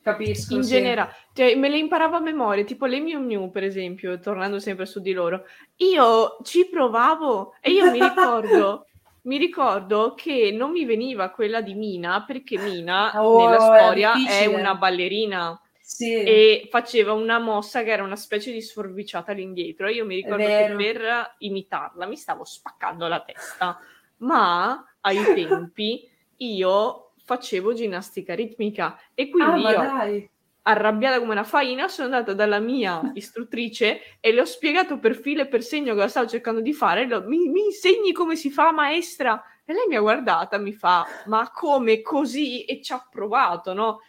[0.00, 0.54] Capisco.
[0.54, 0.74] In sì.
[0.74, 4.84] generale, cioè, me le imparavo a memoria, tipo le Miu Miu, per esempio, tornando sempre
[4.84, 5.44] su di loro.
[5.76, 8.86] Io ci provavo e io mi ricordo.
[9.24, 14.42] mi ricordo che non mi veniva quella di Mina perché Mina oh, nella storia è,
[14.42, 16.14] è una ballerina sì.
[16.14, 19.88] e faceva una mossa che era una specie di sforbiciata all'indietro.
[19.88, 23.78] Io mi ricordo che per imitarla mi stavo spaccando la testa,
[24.18, 30.30] ma ai tempi io facevo ginnastica ritmica e quindi ah, io, dai.
[30.62, 35.42] arrabbiata come una faina, sono andata dalla mia istruttrice e le ho spiegato per filo
[35.42, 37.06] e per segno cosa stavo cercando di fare.
[37.26, 39.42] Mi, mi insegni come si fa, maestra?
[39.66, 42.64] E lei mi ha guardata, mi fa, ma come così?
[42.64, 44.00] E ci ha provato, no?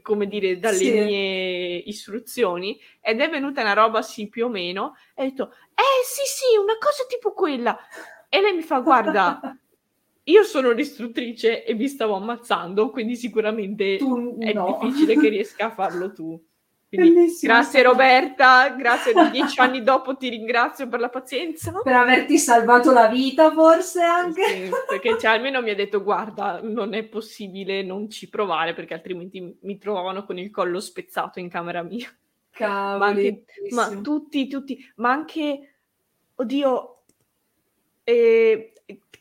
[0.00, 0.90] Come dire, dalle sì.
[0.90, 6.04] mie istruzioni ed è venuta una roba sì più o meno e ho detto, eh
[6.04, 7.76] sì sì, una cosa tipo quella.
[8.28, 9.40] E lei mi fa, guarda,
[10.24, 14.78] io sono l'istruttrice e vi stavo ammazzando, quindi sicuramente tu, è no.
[14.80, 16.40] difficile che riesca a farlo tu.
[16.94, 21.72] Grazie Roberta, grazie di dieci anni dopo ti ringrazio per la pazienza.
[21.72, 24.44] Per averti salvato la vita forse anche.
[24.44, 28.92] Sì, perché cioè, almeno mi ha detto guarda non è possibile non ci provare perché
[28.92, 32.14] altrimenti mi trovavano con il collo spezzato in camera mia.
[32.50, 35.76] Cavoli, ma, anche, ma tutti, tutti, ma anche,
[36.34, 37.04] oddio,
[38.04, 38.72] eh,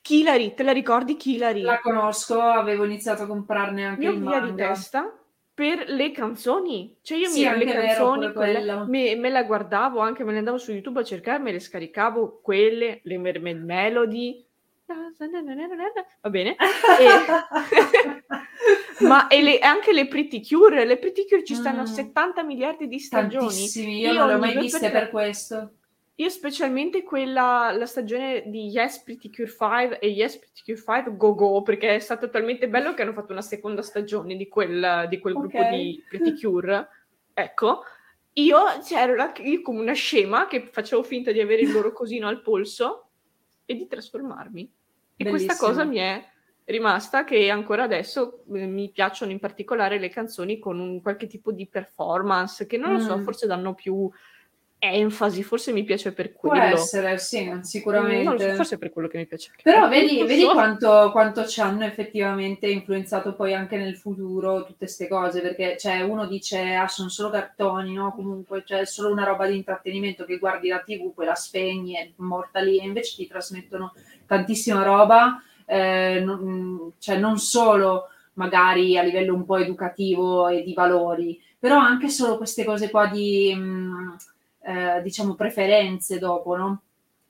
[0.01, 1.61] Kilari, te la ricordi Kilari?
[1.61, 4.49] La conosco, avevo iniziato a comprarne anche Io il manga.
[4.49, 5.15] di testa
[5.61, 6.97] per le canzoni.
[7.03, 10.57] Cioè io sì, mi, le canzoni quelle, me, me, la guardavo, anche me le andavo
[10.57, 14.43] su YouTube a cercare, me le scaricavo, quelle, le Mermaid Melody.
[16.21, 16.55] Va bene.
[16.99, 17.07] E...
[19.05, 21.85] Ma e le, anche le Pretty Cure, le Pretty Cure ci stanno mm.
[21.85, 23.47] 70 miliardi di stagioni.
[23.47, 25.73] Tantissimi, io, io non le ho mai viste per, per questo.
[26.21, 31.17] Io specialmente quella, la stagione di Yes Pretty Cure 5 e Yes Pretty Cure 5
[31.17, 35.07] Go Go, perché è stato talmente bello che hanno fatto una seconda stagione di quel,
[35.09, 35.49] di quel okay.
[35.49, 36.87] gruppo di Pretty Cure.
[37.33, 37.81] Ecco,
[38.33, 42.43] io c'ero io come una scema che facevo finta di avere il loro cosino al
[42.43, 43.07] polso
[43.65, 44.61] e di trasformarmi.
[44.61, 45.47] E Bellissimo.
[45.47, 46.23] questa cosa mi è
[46.65, 51.51] rimasta che ancora adesso eh, mi piacciono in particolare le canzoni con un qualche tipo
[51.51, 53.23] di performance che non lo so, mm.
[53.23, 54.07] forse danno più
[54.89, 56.73] enfasi, forse mi piace per Può quello.
[56.73, 58.49] essere, sì, Non sicuramente.
[58.49, 59.51] so, forse è per quello che mi piace.
[59.61, 60.51] Però vedi, vedi so.
[60.51, 66.01] quanto, quanto ci hanno effettivamente influenzato poi anche nel futuro tutte queste cose, perché cioè,
[66.01, 68.11] uno dice, ah, sono solo cartoni, no?
[68.13, 71.93] Comunque, cioè, è solo una roba di intrattenimento che guardi la TV, poi la spegni,
[71.93, 73.93] è morta lì, e invece ti trasmettono
[74.25, 80.73] tantissima roba, eh, non, cioè non solo magari a livello un po' educativo e di
[80.73, 84.15] valori, però anche solo queste cose qua di, mh,
[84.63, 86.81] eh, diciamo, preferenze dopo, no?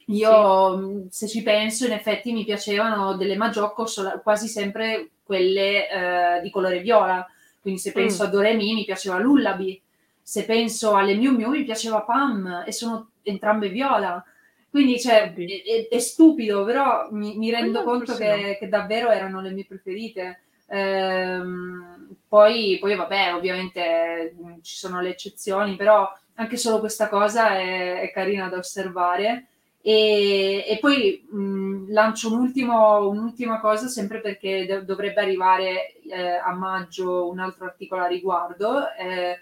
[0.08, 3.86] Io, mh, se ci penso, in effetti mi piacevano delle Majocco
[4.24, 7.26] quasi sempre quelle eh, di colore viola.
[7.62, 8.26] Quindi se penso Mm.
[8.26, 9.80] a Doremi mi piaceva Lullaby,
[10.22, 14.24] se penso alle Miu Miu mi piaceva Pam e sono entrambe viola.
[14.70, 19.10] Quindi cioè, è, è- stupido, però mi, mi rendo Quello conto forse che, che davvero
[19.12, 20.42] erano le mie preferite.
[20.68, 27.52] Ehm, poi, poi, vabbè, ovviamente mh, ci sono le eccezioni, però anche solo questa cosa
[27.58, 29.48] è, è carina da osservare.
[29.84, 36.36] E, e poi mh, lancio un ultimo- un'ultima cosa, sempre perché do- dovrebbe arrivare eh,
[36.38, 38.92] a maggio un altro articolo a riguardo.
[38.94, 39.40] Eh,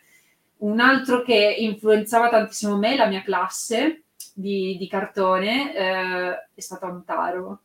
[0.58, 6.86] un altro che influenzava tantissimo me, la mia classe di, di cartone, eh, è stato
[6.86, 7.60] Antaro.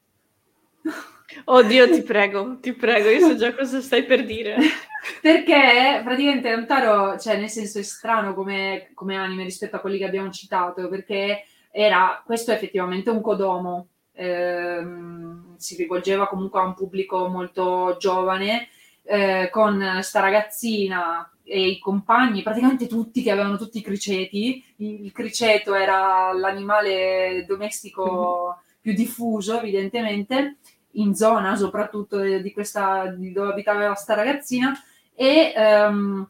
[1.45, 4.57] Oddio, ti prego, ti prego, io so già cosa stai per dire.
[5.21, 10.07] Perché praticamente Antaro, cioè nel senso è strano come, come anime rispetto a quelli che
[10.07, 16.75] abbiamo citato, perché era, questo è effettivamente un codomo, ehm, si rivolgeva comunque a un
[16.75, 18.69] pubblico molto giovane,
[19.03, 25.05] eh, con sta ragazzina e i compagni, praticamente tutti che avevano tutti i criceti, il,
[25.05, 30.57] il criceto era l'animale domestico più diffuso evidentemente,
[30.95, 34.73] in zona soprattutto di questa, di dove abitava sta ragazzina,
[35.15, 36.29] e ehm,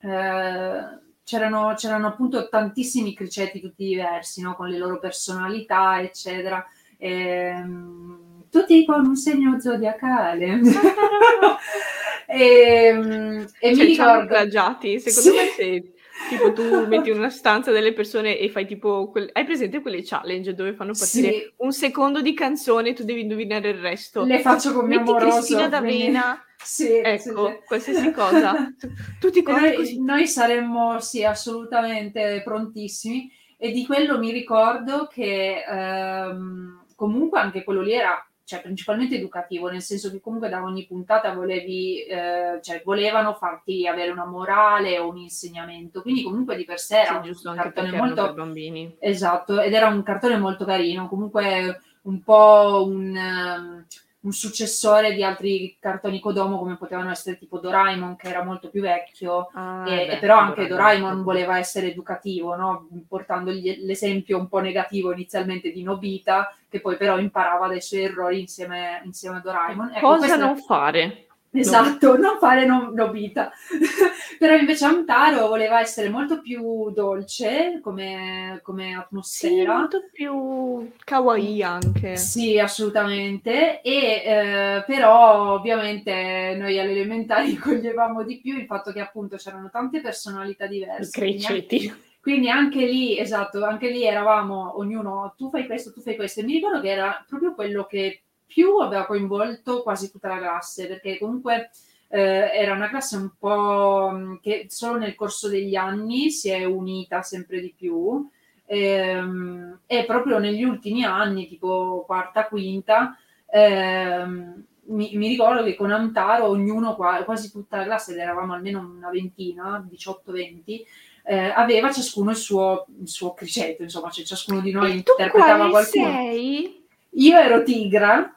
[0.00, 4.54] eh, c'erano, c'erano appunto tantissimi criceti tutti diversi, no?
[4.54, 6.64] con le loro personalità, eccetera.
[6.98, 10.60] Ehm, tutti con un segno zodiacale.
[12.26, 14.26] e, e mi Cioè, ci hanno ricordo...
[14.26, 15.00] plagiati.
[15.00, 15.34] Secondo Sì.
[15.34, 15.92] me se
[16.28, 20.02] tipo tu metti in una stanza delle persone e fai tipo quel- hai presente quelle
[20.02, 21.52] challenge dove fanno partire Sì.
[21.58, 24.24] un secondo di canzone e tu devi indovinare il resto.
[24.24, 25.36] Le faccio con mio Metti amoroso.
[25.36, 28.74] Cristina D'Avena, Sì, ecco, sì, qualsiasi cosa.
[29.20, 37.38] Tutti noi, noi saremmo sì, assolutamente prontissimi e di quello mi ricordo che ehm, comunque
[37.40, 38.16] anche quello lì era
[38.46, 43.88] cioè, principalmente educativo, nel senso che comunque da ogni puntata volevi, eh, cioè, volevano farti
[43.88, 47.50] avere una morale o un insegnamento, quindi comunque di per sé era Sì, un giusto,
[47.50, 48.96] anche cartone molto per bambini.
[49.00, 53.84] Esatto, ed era un cartone molto carino, comunque un po' un, ehm,
[54.26, 58.82] un successore di altri cartoni Kodomo come potevano essere tipo Doraemon che era molto più
[58.82, 61.00] vecchio Ah, e, beh, e però anche Doraemon.
[61.00, 62.88] Doraemon voleva essere educativo, no?
[63.08, 68.02] portando gli- l'esempio un po' negativo inizialmente di Nobita che poi però imparava dai suoi
[68.02, 69.92] errori insieme, insieme a Doraemon.
[69.94, 71.25] Ecco, Cosa non fare?
[71.60, 73.50] Esatto, non fare no- Nobita.
[74.38, 79.76] Però invece Amtaro voleva essere molto più dolce come, come Sì, atmosfera.
[79.78, 82.16] molto più kawaii anche.
[82.16, 83.80] Sì, assolutamente.
[83.80, 89.70] E eh, però ovviamente noi alle elementari coglievamo di più il fatto che appunto c'erano
[89.70, 91.18] tante personalità diverse.
[91.18, 91.94] quindi anche- criceti.
[92.20, 96.40] quindi anche lì, esatto, anche lì eravamo ognuno, tu fai questo, tu fai questo.
[96.40, 100.86] E mi ricordo che era proprio quello che più aveva coinvolto quasi tutta la classe,
[100.86, 101.70] perché comunque
[102.08, 106.64] eh, era una classe un po' mh, che solo nel corso degli anni si è
[106.64, 108.28] unita sempre di più.
[108.68, 113.16] ehm, e proprio negli ultimi anni, tipo quarta, quinta,
[113.48, 118.52] ehm, mi, mi ricordo che con Amtaro ognuno, qua- quasi tutta la classe, ed eravamo
[118.54, 120.84] almeno una ventina, 18-20,
[121.24, 125.12] eh, aveva ciascuno il suo, il suo criceto, insomma, cioè ciascuno di noi E tu
[125.14, 126.22] interpretava quale qualcuno.
[126.28, 126.85] sei?
[127.16, 128.34] Io ero Tigra.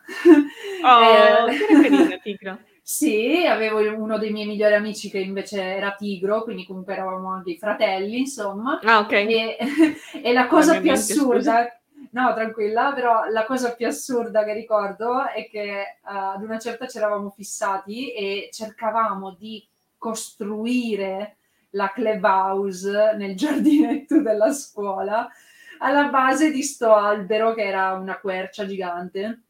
[0.84, 2.60] Oh, Eh, che carina, Tigra.
[2.90, 7.52] Sì, avevo uno dei miei migliori amici che invece era Tigro, quindi comunque eravamo anche
[7.52, 8.80] i fratelli, insomma.
[8.82, 9.12] Ah, ok.
[9.12, 9.58] E,
[10.24, 15.28] e la cosa mia più assurda, no, tranquilla, però la cosa più assurda che ricordo
[15.28, 19.64] è che eh, ad una certa ci eravamo fissati e cercavamo di
[19.96, 21.36] costruire
[21.72, 25.30] la clubhouse nel giardinetto della scuola
[25.80, 29.42] alla base di sto albero che era una quercia gigante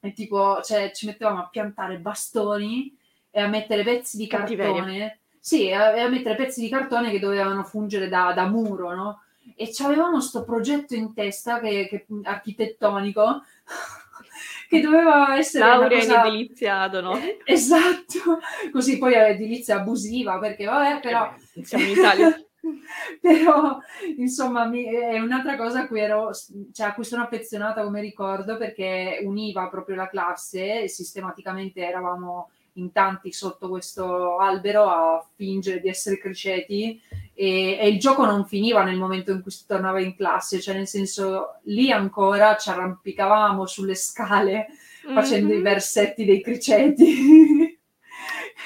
[0.00, 2.96] e tipo cioè, ci mettevamo a piantare bastoni
[3.30, 4.74] e a mettere pezzi di Cattiveria.
[4.74, 8.94] cartone sì, a, e a mettere pezzi di cartone che dovevano fungere da, da muro,
[8.94, 9.22] no?
[9.56, 13.42] E avevamo sto progetto in testa che, che- architettonico
[14.68, 16.20] che doveva essere una Laurea cosa...
[16.20, 17.16] in edilizia, no?
[17.16, 18.38] Eh, Esatto,
[18.70, 22.44] così poi è edilizia abusiva perché vabbè, però Siamo in Italia.
[23.20, 23.78] Però,
[24.16, 26.30] insomma, mi, è un'altra cosa a cui, ero,
[26.72, 32.50] cioè, a cui sono affezionata come ricordo perché univa proprio la classe e sistematicamente eravamo
[32.74, 37.00] in tanti sotto questo albero a fingere di essere criceti
[37.34, 40.74] e, e, il gioco non finiva nel momento in cui si tornava in classe, cioè
[40.74, 44.68] nel senso lì ancora ci arrampicavamo sulle scale
[45.12, 45.58] facendo mm-hmm.
[45.58, 47.78] i versetti dei criceti.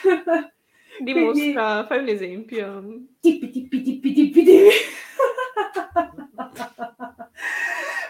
[1.00, 2.82] Dimostra, Quindi, fai un esempio.
[3.20, 4.68] Tippi, tippi, tippi, tippi, tippi.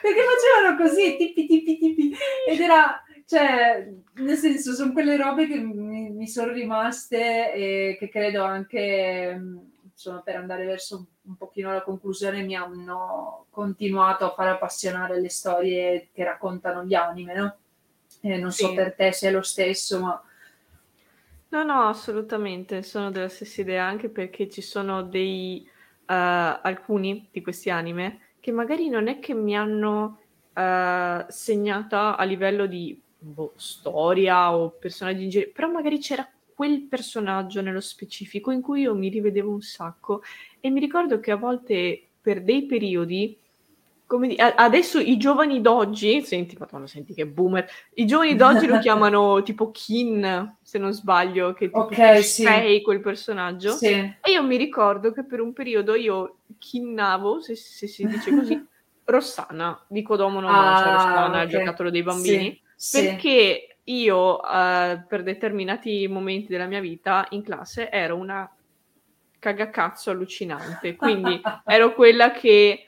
[0.03, 2.15] Perché facevano così, tippi, tippi, tippi.
[2.47, 8.09] Ed era, cioè, nel senso, sono quelle robe che mi, mi sono rimaste e che
[8.11, 9.41] credo anche,
[9.91, 15.31] insomma, per andare verso un pochino la conclusione, mi hanno continuato a far appassionare le
[15.31, 17.57] storie che raccontano gli anime, no?
[18.21, 18.65] E non sì.
[18.65, 20.23] so per te se è lo stesso, ma
[21.55, 27.43] No, no, assolutamente, sono della stessa idea, anche perché ci sono dei uh, alcuni di
[27.43, 30.19] questi anime che magari non è che mi hanno
[30.53, 36.81] uh, segnata a livello di boh, storia o personaggi in genere, però magari c'era quel
[36.89, 40.23] personaggio nello specifico in cui io mi rivedevo un sacco
[40.59, 43.39] e mi ricordo che a volte per dei periodi
[44.15, 49.43] come adesso i giovani d'oggi, senti, madonna, senti che boomer, i giovani d'oggi lo chiamano
[49.43, 52.43] tipo Kin, se non sbaglio, che tipo okay, sì.
[52.43, 53.73] sei quel personaggio.
[53.73, 53.89] Sì.
[53.89, 58.67] E io mi ricordo che per un periodo io kinnavo, se, se si dice così,
[59.05, 61.45] Rossana, di Kodomo no ah, cioè Rossana, okay.
[61.45, 67.43] il giocattolo dei bambini, sì, perché io uh, per determinati momenti della mia vita in
[67.43, 68.51] classe ero una
[69.39, 72.87] cagacazzo allucinante, quindi ero quella che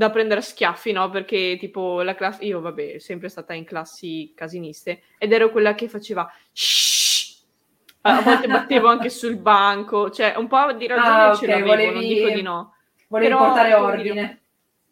[0.00, 1.10] da prendere schiaffi, no?
[1.10, 5.90] Perché tipo la classe, io vabbè, sempre stata in classi casiniste ed ero quella che
[5.90, 7.42] faceva shh!
[8.00, 11.92] a volte battevo anche sul banco, cioè un po' di ragione ah, ce l'avevo, volevi...
[11.92, 12.74] non dico di no.
[13.08, 14.42] Volevi Però, portare ordine.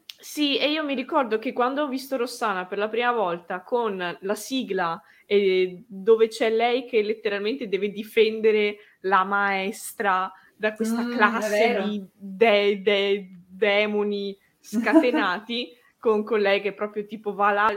[0.04, 4.18] Sì, e io mi ricordo che quando ho visto Rossana per la prima volta con
[4.20, 11.12] la sigla eh, dove c'è lei che letteralmente deve difendere la maestra da questa mm,
[11.12, 14.36] classe di de- de- demoni
[14.68, 17.68] scatenati con, che proprio tipo va là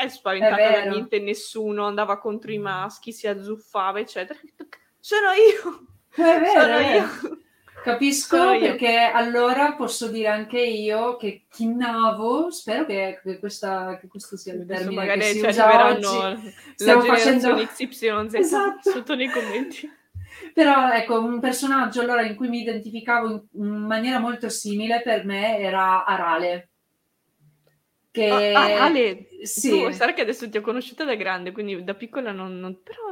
[0.00, 4.38] è spaventata da niente nessuno andava contro i maschi si azzuffava eccetera
[4.98, 7.38] sono io è vero, sono io
[7.82, 9.16] Capisco sono perché io.
[9.16, 14.66] allora posso dire anche io che chinnavo, spero che, che, questa, che questo sia il
[14.66, 16.54] termine magari che si usa oggi.
[16.74, 18.90] Stiamo facendo XYZ esatto.
[18.90, 19.90] sotto nei commenti.
[20.58, 25.56] Però ecco, un personaggio allora in cui mi identificavo in, maniera molto simile per me
[25.56, 26.70] era Arale.
[28.10, 28.52] Che...
[28.52, 29.70] Ah, Ale, sì.
[29.70, 32.58] tu, sarà che adesso ti ho conosciuta da grande, quindi da piccola non...
[32.58, 33.04] non però,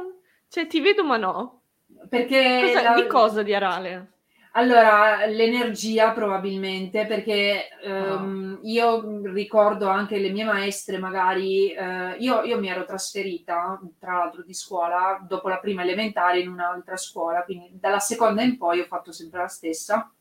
[0.49, 1.61] cioè, ti vedo ma no.
[2.09, 2.63] Perché...
[2.65, 2.95] Cosa, la...
[2.95, 4.11] Di cosa di Arale?
[4.57, 8.67] Allora, l'energia probabilmente, perché ehm, oh.
[8.67, 14.41] io ricordo anche le mie maestre, magari, eh, io, io, mi ero trasferita, tra l'altro
[14.41, 18.85] di scuola, dopo la prima elementare in un'altra scuola, quindi dalla seconda in poi ho
[18.85, 20.11] fatto sempre la stessa,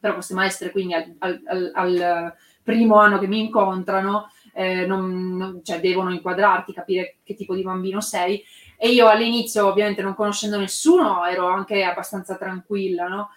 [0.00, 2.34] però queste maestre quindi al, al, al
[2.64, 7.62] primo anno che mi incontrano eh, non, non, cioè, devono inquadrarti, capire che tipo di
[7.62, 8.42] bambino sei,
[8.76, 13.30] e io all'inizio ovviamente non conoscendo nessuno ero anche abbastanza tranquilla, no?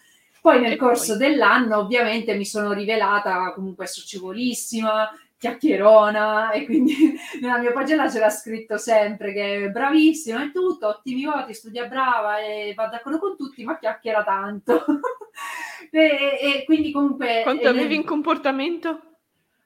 [0.47, 1.27] Poi nel e corso poi...
[1.27, 6.95] dell'anno ovviamente mi sono rivelata comunque socievolissima, chiacchierona e quindi
[7.41, 12.39] nella mia pagina c'era scritto sempre che è bravissima e tutto, ottimi voti, studia brava
[12.39, 14.85] e va d'accordo con tutti, ma chiacchiera tanto.
[15.91, 17.41] e, e, quindi comunque...
[17.43, 19.01] Quanto avevi in comportamento?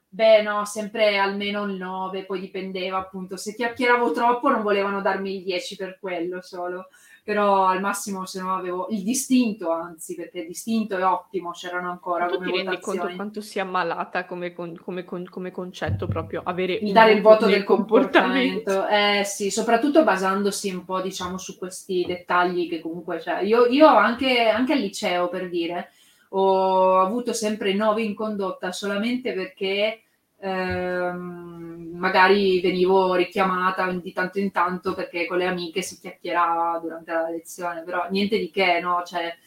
[0.09, 3.38] Beh, no, sempre almeno il 9, poi dipendeva appunto.
[3.38, 6.88] Se chiacchieravo troppo non volevano darmi il 10 per quello solo
[7.24, 12.26] però al massimo se no avevo il distinto, anzi, perché distinto è ottimo, c'erano ancora
[12.26, 16.91] tu come ti rendi conto quanto sia malata come, come, come, concetto proprio avere il
[16.91, 18.72] dare il voto del comportamento.
[18.72, 19.19] comportamento.
[19.19, 23.86] Eh sì, soprattutto basandosi un po' diciamo su questi dettagli che comunque cioè, io, io
[23.88, 25.91] anche, anche al liceo per dire
[26.34, 30.01] ho avuto sempre 9 in condotta solamente perché
[30.42, 37.12] ehm, magari venivo richiamata di tanto in tanto perché con le amiche si chiacchierava durante
[37.12, 39.04] la lezione, però niente di che, no?
[39.06, 39.38] Cioè,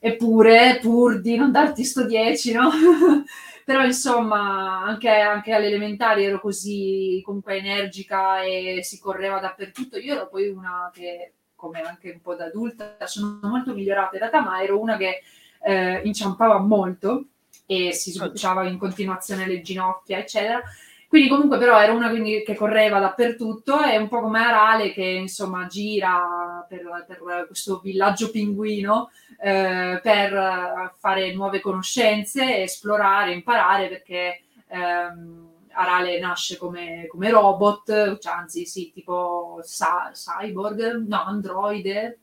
[0.00, 2.70] eppure, pur di non darti sto 10, no?
[3.64, 5.68] però insomma, anche, anche alle
[6.24, 9.98] ero così comunque energica e si correva dappertutto.
[9.98, 14.18] Io ero poi una che, come anche un po' da adulta, sono molto migliorata in
[14.20, 15.22] realtà, ma ero una che
[15.62, 17.26] eh, inciampava molto
[17.66, 20.62] e si sbucciava in continuazione le ginocchia, eccetera.
[21.12, 25.66] Quindi comunque però era una che correva dappertutto e un po' come Arale che insomma
[25.66, 35.50] gira per, per questo villaggio pinguino eh, per fare nuove conoscenze, esplorare, imparare, perché ehm,
[35.72, 42.20] Arale nasce come, come robot, cioè, anzi sì, tipo sa- cyborg, no, androide,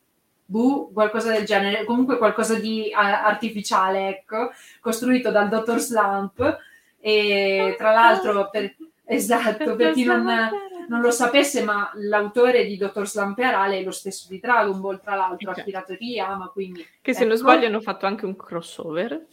[0.50, 6.58] bu, qualcosa del genere, comunque qualcosa di artificiale, ecco, costruito dal dottor Slump
[7.00, 8.76] e tra l'altro per,
[9.06, 10.26] esatto, per chi non,
[10.88, 14.82] non, lo sapesse, ma l'autore di Dottor Slump e Arale è lo stesso di Dragon
[14.82, 15.62] Ball, tra l'altro, okay.
[15.62, 16.86] Akira Toriyama, quindi...
[17.00, 17.30] Che se ecco.
[17.30, 19.24] non sbaglio hanno fatto anche un crossover.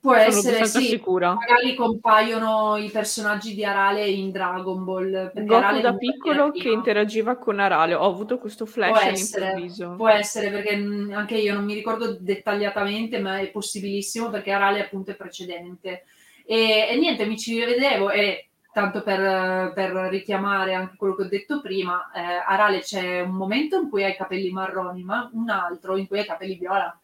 [0.00, 0.86] Può Sono essere, sì.
[0.86, 1.34] Sicura.
[1.34, 5.30] Magari compaiono i personaggi di Arale in Dragon Ball.
[5.34, 7.92] Goku Arale da piccolo che interagiva con Arale.
[7.92, 9.94] Ho avuto questo flash può all'improvviso.
[9.96, 15.10] può essere, perché anche io non mi ricordo dettagliatamente, ma è possibilissimo perché Arale appunto
[15.10, 16.04] è precedente.
[16.46, 21.28] E, e niente, mi ci rivedevo e tanto per, per, richiamare anche quello che ho
[21.28, 25.50] detto prima, eh, Arale c'è un momento in cui hai i capelli marroni, ma un
[25.50, 26.98] altro in cui hai i capelli viola.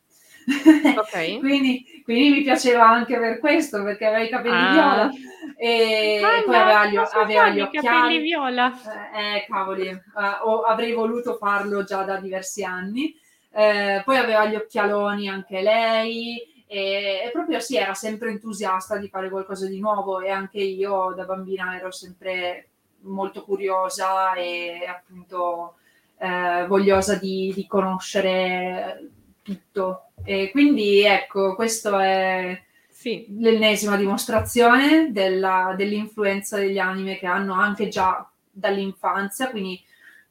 [0.98, 1.38] Okay.
[1.40, 4.72] quindi, quindi, mi piaceva anche per questo, perché aveva i capelli ah.
[4.72, 5.10] viola
[5.58, 7.86] e ah, poi aveva gli, aveva gli occhiali.
[7.86, 8.72] capelli viola.
[9.12, 10.00] Eh, eh cavoli, eh,
[10.44, 13.14] o, avrei voluto farlo già da diversi anni.
[13.50, 16.36] Eh, poi aveva gli occhialoni anche lei
[16.66, 21.14] e, e, proprio sì, era sempre entusiasta di fare qualcosa di nuovo e anche io
[21.16, 22.68] da bambina ero sempre
[23.00, 25.76] molto curiosa e appunto
[26.18, 29.10] eh, vogliosa di, di conoscere
[29.46, 30.10] tutto.
[30.24, 33.26] E quindi ecco, questa è sì.
[33.38, 39.80] l'ennesima dimostrazione della, dell'influenza degli anime che hanno anche già dall'infanzia, quindi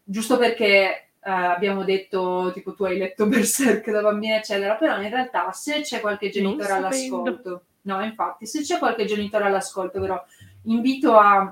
[0.03, 5.09] giusto perché Uh, abbiamo detto, tipo tu hai letto Berserk da bambina, eccetera, però in
[5.09, 10.23] realtà se c'è qualche genitore all'ascolto, no, infatti, se c'è qualche genitore all'ascolto, però
[10.65, 11.51] invito a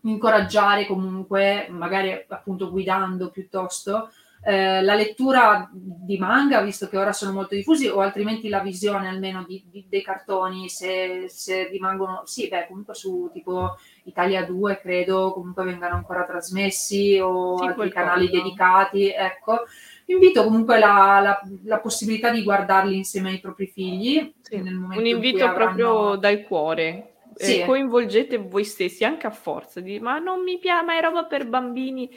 [0.00, 4.10] incoraggiare comunque, magari appunto guidando piuttosto,
[4.42, 9.08] eh, la lettura di manga, visto che ora sono molto diffusi, o altrimenti la visione
[9.08, 14.78] almeno di, di, dei cartoni, se, se, rimangono, sì, beh, comunque su tipo Italia 2
[14.80, 19.64] credo comunque vengano ancora trasmessi o sì, altri canali dedicati, ecco.
[20.06, 24.32] Invito comunque la, la, la, possibilità di guardarli insieme ai propri figli.
[24.40, 25.74] Sì, un invito avranno...
[25.74, 27.12] proprio dal cuore.
[27.34, 27.62] Sì.
[27.64, 31.46] Coinvolgete voi stessi anche a forza di ma non mi piace, ma è roba per
[31.46, 32.10] bambini.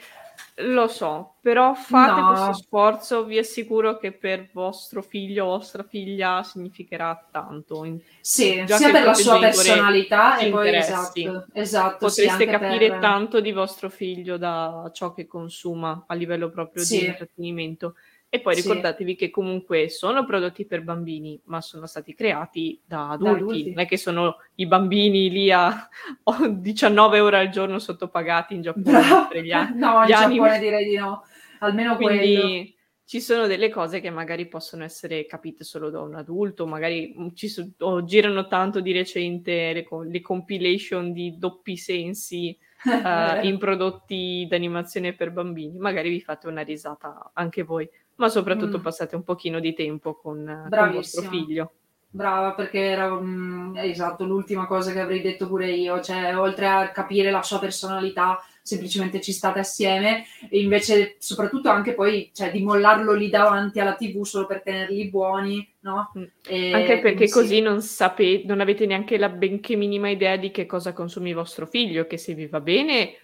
[0.56, 2.28] Lo so, però fate no.
[2.28, 7.86] questo sforzo, vi assicuro che per vostro figlio o vostra figlia significherà tanto.
[8.20, 12.98] Sì, Già sia per la sua personalità e poi esatto, esatto Potreste sì, capire per...
[12.98, 16.98] tanto di vostro figlio da ciò che consuma a livello proprio sì.
[16.98, 17.94] di intrattenimento.
[18.34, 19.16] E poi ricordatevi sì.
[19.18, 23.30] che comunque sono prodotti per bambini, ma sono stati creati da adulti.
[23.30, 23.68] Da adulti.
[23.68, 25.86] Non è che sono i bambini lì a
[26.48, 29.76] 19 ore al giorno sottopagati in Giappone no, per gli, anni.
[29.78, 30.34] no, in anime.
[30.34, 31.24] Giappone direi di no.
[31.58, 32.64] Almeno Quindi, quello.
[33.04, 37.28] Ci sono delle cose che magari possono essere capite solo da un adulto, magari mm,
[37.34, 44.46] ci oh, girano tanto di recente le, le compilation di doppi sensi uh, in prodotti
[44.48, 47.86] d'animazione per bambini, magari vi fate una risata anche voi
[48.22, 48.82] ma soprattutto mm.
[48.82, 51.72] passate un pochino di tempo con, con vostro figlio.
[52.08, 56.90] Brava, perché era um, esatto l'ultima cosa che avrei detto pure io, cioè oltre a
[56.90, 62.62] capire la sua personalità, semplicemente ci state assieme e invece soprattutto anche poi cioè, di
[62.62, 66.12] mollarlo lì davanti alla tv solo per tenerli buoni, no?
[66.16, 66.22] Mm.
[66.46, 67.32] E, anche perché sì.
[67.32, 71.66] così non sapete, non avete neanche la benché minima idea di che cosa consumi vostro
[71.66, 73.16] figlio, che se vi va bene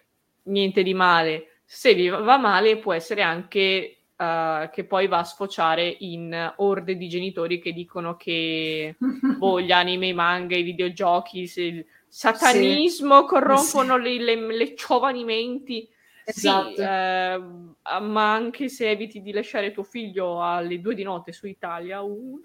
[0.44, 5.24] niente di male, se vi va male può essere anche Uh, che poi va a
[5.24, 8.96] sfociare in orde di genitori che dicono che
[9.38, 13.26] boh, gli anime, i manga, i videogiochi, il satanismo sì.
[13.26, 14.02] corrompono sì.
[14.02, 15.88] Le, le, le, giovani menti.
[16.24, 16.74] Esatto.
[16.74, 21.46] Sì, uh, ma anche se eviti di lasciare tuo figlio alle due di notte su
[21.46, 22.40] Italia 1,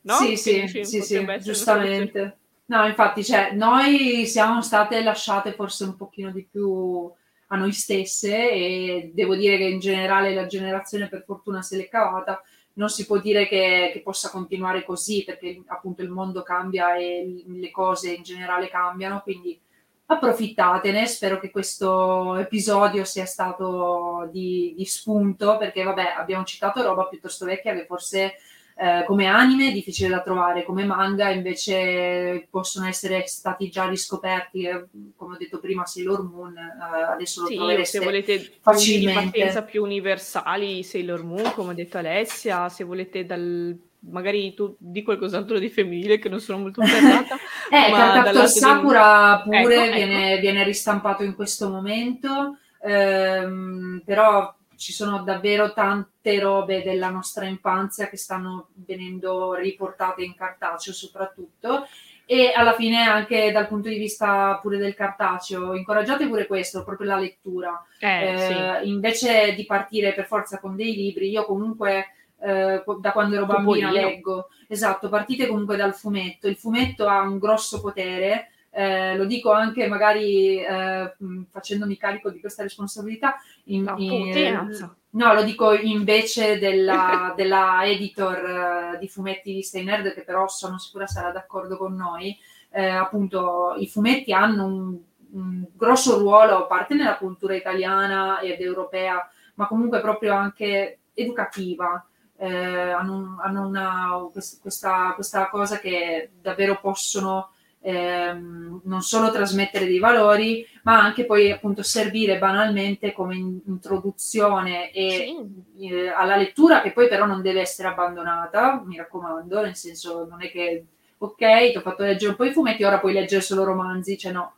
[0.00, 0.14] no?
[0.14, 2.38] Sì, sì, sì, sì giustamente.
[2.66, 7.10] No, infatti, cioè, noi siamo state lasciate forse un pochino di più
[7.48, 11.88] a noi stesse e devo dire che in generale la generazione per fortuna se l'è
[11.88, 12.42] cavata.
[12.74, 17.42] Non si può dire che, che possa continuare così perché appunto il mondo cambia e
[17.46, 19.58] le cose in generale cambiano, quindi
[20.06, 21.06] approfittatene.
[21.06, 27.46] Spero che questo episodio sia stato di, di spunto perché vabbè abbiamo citato roba piuttosto
[27.46, 28.34] vecchia che forse
[28.80, 34.66] eh, come anime è difficile da trovare, come manga invece possono essere stati già riscoperti,
[34.66, 39.20] eh, come ho detto prima Sailor Moon, eh, adesso lo sì, trovereste se volete facilmente.
[39.20, 43.76] di partenza più universali Sailor Moon, come ha detto Alessia, se volete dal
[44.10, 47.34] magari tu di qualcos'altro di femminile che non sono molto ferrata.
[47.70, 50.40] eh, Captain Sakura pure ecco, viene, ecco.
[50.40, 58.08] viene, ristampato in questo momento, ehm, però ci sono davvero tante robe della nostra infanzia
[58.08, 61.86] che stanno venendo riportate in cartaceo soprattutto
[62.24, 67.08] e alla fine anche dal punto di vista pure del cartaceo incoraggiate pure questo, proprio
[67.08, 67.82] la lettura.
[67.98, 68.38] Eh, eh,
[68.82, 68.88] sì.
[68.88, 73.90] invece di partire per forza con dei libri io comunque eh, da quando ero bambina
[73.90, 74.48] leggo.
[74.68, 76.46] Esatto, partite comunque dal fumetto.
[76.46, 81.14] Il fumetto ha un grosso potere eh, lo dico anche magari eh,
[81.50, 83.36] facendomi carico di questa responsabilità.
[83.64, 90.12] In, no, in, no, lo dico invece della, della editor uh, di fumetti di Steinerd,
[90.14, 92.36] che però sono sicura sarà d'accordo con noi.
[92.70, 94.98] Eh, appunto, i fumetti hanno un,
[95.32, 102.04] un grosso ruolo, a parte nella cultura italiana ed europea, ma comunque proprio anche educativa.
[102.40, 107.50] Eh, hanno, hanno una, questa, questa, cosa che davvero possono
[107.80, 114.90] ehm, non solo trasmettere dei valori, ma anche poi appunto servire banalmente come in- introduzione
[114.92, 115.34] e,
[115.76, 115.86] sì.
[115.88, 120.42] eh, alla lettura che poi però non deve essere abbandonata, mi raccomando, nel senso non
[120.42, 120.84] è che
[121.18, 124.32] ok, ti ho fatto leggere un po' i fumetti, ora puoi leggere solo romanzi, cioè
[124.32, 124.54] no,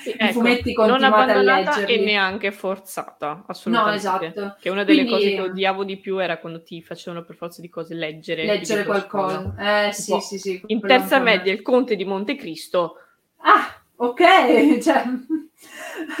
[0.00, 1.94] sì, I ecco, fumetti continuate a leggerli.
[1.94, 4.08] e neanche forzata, assolutamente.
[4.08, 4.56] No, esatto.
[4.60, 7.60] Che una delle Quindi, cose che odiavo di più era quando ti facevano per forza
[7.60, 8.44] di cose leggere.
[8.44, 9.86] Leggere qualcosa.
[9.86, 10.62] Eh sì, sì, sì.
[10.66, 12.96] In terza media il Conte di Montecristo.
[13.38, 15.04] Ah, ok, cioè...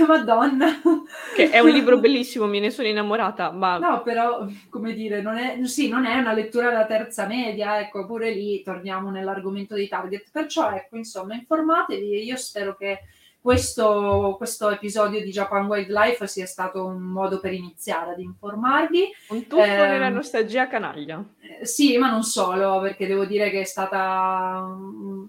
[0.06, 0.80] Madonna.
[1.34, 3.78] Che è un libro bellissimo, me ne sono innamorata, ma...
[3.78, 8.06] No, però, come dire, non è, sì, non è una lettura da terza media, ecco,
[8.06, 10.30] pure lì torniamo nell'argomento dei target.
[10.30, 13.00] Perciò, ecco, insomma, informatevi e io spero che
[13.42, 19.08] questo, questo, episodio di Japan Wildlife sia stato un modo per iniziare ad informarvi.
[19.30, 21.22] Un tuffo eh, nella nostalgia canaglia.
[21.40, 24.64] Eh, sì, ma non solo, perché devo dire che è stata,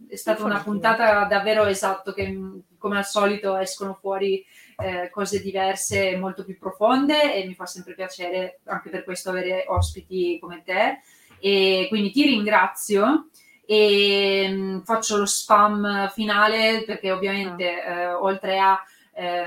[0.08, 2.40] è stata una puntata davvero esatto, che
[2.78, 4.46] come al solito escono fuori
[4.78, 9.32] eh, cose diverse e molto più profonde e mi fa sempre piacere anche per questo
[9.32, 11.00] avere ospiti come te.
[11.40, 13.30] E quindi ti ringrazio
[13.66, 17.92] e mm, faccio lo spam finale perché ovviamente ah.
[17.92, 18.80] eh, oltre a
[19.16, 19.46] eh,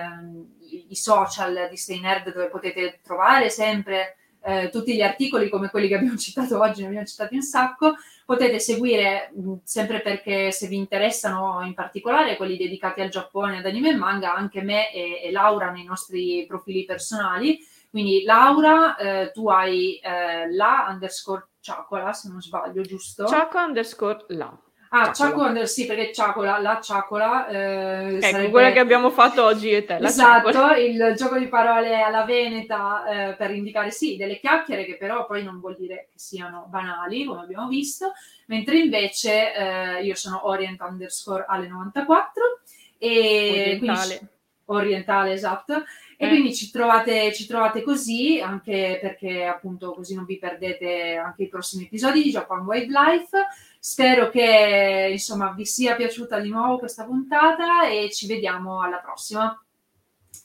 [0.88, 5.88] i social di Stay Nerd dove potete trovare sempre eh, tutti gli articoli come quelli
[5.88, 7.94] che abbiamo citato oggi, ne abbiamo citati un sacco,
[8.24, 13.58] potete seguire mh, mm, sempre perché se vi interessano in particolare quelli dedicati al Giappone,
[13.58, 17.58] ad anime e manga, anche me e, e Laura nei nostri profili personali.
[17.90, 23.26] Quindi Laura, eh, tu hai eh, la underscore Ciacola, se non sbaglio, giusto?
[23.26, 24.56] Ciaco underscore la.
[24.90, 27.48] Ah, Ciaco under, sì, perché Ciacola, la Ciacola.
[27.48, 28.50] Eh, ecco, sarebbe...
[28.50, 29.96] quella che abbiamo fatto oggi e te.
[29.96, 30.76] esatto, ciacola.
[30.78, 35.42] il gioco di parole alla Veneta eh, per indicare sì, delle chiacchiere che però poi
[35.42, 38.12] non vuol dire che siano banali, come abbiamo visto,
[38.46, 42.60] mentre invece eh, io sono orient underscore alle 94
[42.98, 44.18] e orientale.
[44.18, 44.34] Quindi,
[44.66, 45.82] orientale, esatto.
[46.18, 46.28] E eh.
[46.28, 51.48] quindi ci trovate, ci trovate, così, anche perché appunto così non vi perdete anche i
[51.48, 53.46] prossimi episodi di Japan Wildlife.
[53.78, 59.62] Spero che insomma vi sia piaciuta di nuovo questa puntata e ci vediamo alla prossima.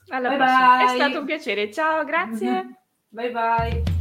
[0.10, 0.78] Alla bye prossima.
[0.78, 0.86] Bye.
[0.86, 1.72] È stato un piacere.
[1.72, 2.66] Ciao, grazie.
[3.08, 4.01] bye bye.